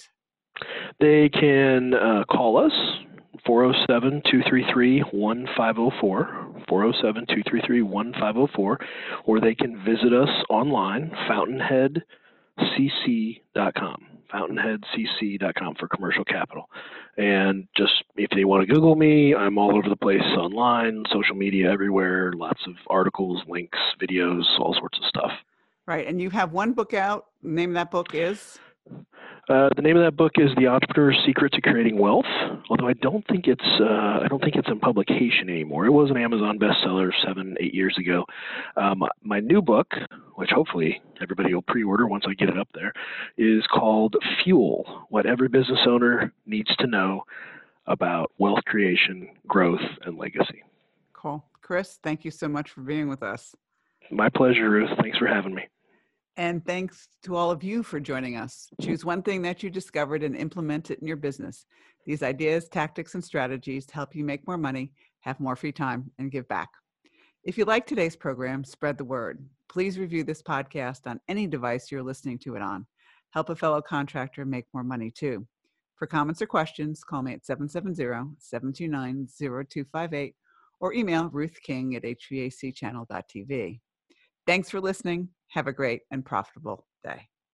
They 1.01 1.29
can 1.29 1.95
uh, 1.95 2.25
call 2.31 2.59
us 2.59 2.73
407 3.47 4.23
233 4.31 5.01
1504, 5.13 6.65
407 6.69 7.27
233 7.27 7.83
1504, 7.83 8.79
or 9.25 9.41
they 9.41 9.55
can 9.55 9.83
visit 9.85 10.13
us 10.13 10.29
online, 10.51 11.11
fountainheadcc.com, 11.31 14.07
fountainheadcc.com 14.33 15.75
for 15.77 15.89
commercial 15.89 16.25
capital. 16.25 16.69
And 17.17 17.67
just 17.77 17.93
if 18.17 18.31
they 18.31 18.45
want 18.45 18.67
to 18.67 18.73
Google 18.73 18.97
me, 18.97 19.35
I'm 19.35 19.59
all 19.59 19.77
over 19.77 19.89
the 19.89 19.97
place 19.97 20.23
online, 20.37 21.05
social 21.13 21.35
media 21.35 21.71
everywhere, 21.71 22.33
lots 22.33 22.61
of 22.67 22.75
articles, 22.89 23.43
links, 23.47 23.79
videos, 24.01 24.45
all 24.59 24.75
sorts 24.75 24.99
of 24.99 25.05
stuff. 25.07 25.33
Right. 25.87 26.07
And 26.07 26.21
you 26.21 26.31
have 26.31 26.53
one 26.53 26.73
book 26.73 26.95
out. 26.95 27.27
The 27.43 27.49
name 27.49 27.71
of 27.71 27.75
that 27.75 27.91
book 27.91 28.15
is 28.15 28.59
Uh, 29.49 29.71
the 29.77 29.81
name 29.81 29.97
of 29.97 30.05
that 30.05 30.15
book 30.15 30.33
is 30.37 30.51
The 30.57 30.67
Entrepreneur's 30.67 31.19
Secret 31.25 31.55
to 31.55 31.63
Creating 31.63 31.99
Wealth. 31.99 32.27
Although 32.69 32.87
I 32.87 32.93
don't 32.93 33.27
think 33.29 33.47
it's 33.47 33.65
uh, 33.81 34.21
I 34.23 34.27
don't 34.29 34.43
think 34.43 34.57
it's 34.57 34.69
in 34.69 34.79
publication 34.79 35.49
anymore. 35.49 35.87
It 35.87 35.91
was 35.91 36.11
an 36.11 36.19
Amazon 36.19 36.59
bestseller 36.59 37.11
seven 37.25 37.57
eight 37.59 37.73
years 37.73 37.97
ago. 37.99 38.27
Um, 38.77 39.03
my 39.23 39.41
new 39.41 39.63
book, 39.63 39.95
which 40.35 40.51
hopefully 40.51 41.01
everybody 41.23 41.55
will 41.55 41.63
pre-order 41.63 42.07
once 42.07 42.25
I 42.29 42.35
get 42.35 42.51
it 42.51 42.59
up 42.59 42.69
there, 42.75 42.93
is 43.39 43.65
called 43.73 44.17
Fuel: 44.45 45.07
What 45.09 45.25
Every 45.25 45.49
Business 45.49 45.81
Owner 45.87 46.31
Needs 46.45 46.75
to 46.77 46.87
Know 46.87 47.23
About 47.87 48.31
Wealth 48.37 48.65
Creation, 48.67 49.31
Growth, 49.47 49.81
and 50.05 50.19
Legacy. 50.19 50.63
cool. 51.15 51.43
Chris, 51.63 51.99
thank 52.03 52.23
you 52.25 52.31
so 52.31 52.49
much 52.49 52.71
for 52.71 52.83
being 52.83 53.09
with 53.09 53.23
us. 53.23 53.55
My 54.11 54.29
pleasure, 54.29 54.69
Ruth. 54.69 54.91
Thanks 55.01 55.17
for 55.17 55.27
having 55.27 55.55
me. 55.55 55.63
And 56.39 56.65
thanks 56.65 57.09
to 57.25 57.35
all 57.35 57.51
of 57.51 57.65
you 57.65 57.83
for 57.83 57.99
joining 57.99 58.37
us. 58.37 58.69
Choose 58.81 59.05
one 59.05 59.23
thing 59.23 59.43
that 59.43 59.65
you 59.65 59.71
discovered 59.71 60.23
and 60.23 60.37
implement 60.37 60.93
it 60.93 61.01
in 61.01 61.07
your 61.09 61.17
business. 61.17 61.67
These 62.07 62.23
ideas, 62.23 62.69
tactics, 62.69 63.15
and 63.15 63.25
strategies 63.25 63.91
help 63.91 64.15
you 64.15 64.23
make 64.23 64.47
more 64.47 64.57
money, 64.57 64.93
have 65.23 65.41
more 65.41 65.57
free 65.57 65.73
time, 65.73 66.13
and 66.17 66.31
give 66.31 66.47
back. 66.47 66.69
If 67.43 67.59
you 67.59 67.65
like 67.65 67.89
today's 67.89 68.15
program, 68.15 68.63
spread 68.63 68.99
the 68.99 69.05
word. 69.05 69.45
Please 69.69 69.99
review 69.99 70.23
this 70.23 70.41
podcast 70.41 71.09
on 71.09 71.19
any 71.27 71.49
device 71.49 71.91
you're 71.91 72.05
listening 72.05 72.39
to 72.45 72.55
it 72.55 72.63
on. 72.63 72.87
Help 73.31 73.51
a 73.51 73.57
fellow 73.57 73.83
contractor 73.83 74.45
make 74.45 74.67
more 74.73 74.85
money 74.85 75.11
too. 75.11 75.45
For 75.97 76.07
comments 76.07 76.41
or 76.41 76.47
questions, 76.47 77.03
call 77.03 77.23
me 77.23 77.33
at 77.33 77.45
770 77.45 78.37
729 78.39 79.27
0258 79.27 80.37
or 80.79 80.95
email 80.95 81.31
ruthking 81.31 81.97
at 81.97 82.05
hvacchannel.tv. 82.05 83.81
Thanks 84.49 84.71
for 84.71 84.81
listening. 84.81 85.29
Have 85.49 85.67
a 85.67 85.75
great 85.75 86.01
and 86.11 86.25
profitable 86.25 86.87
day. 87.05 87.29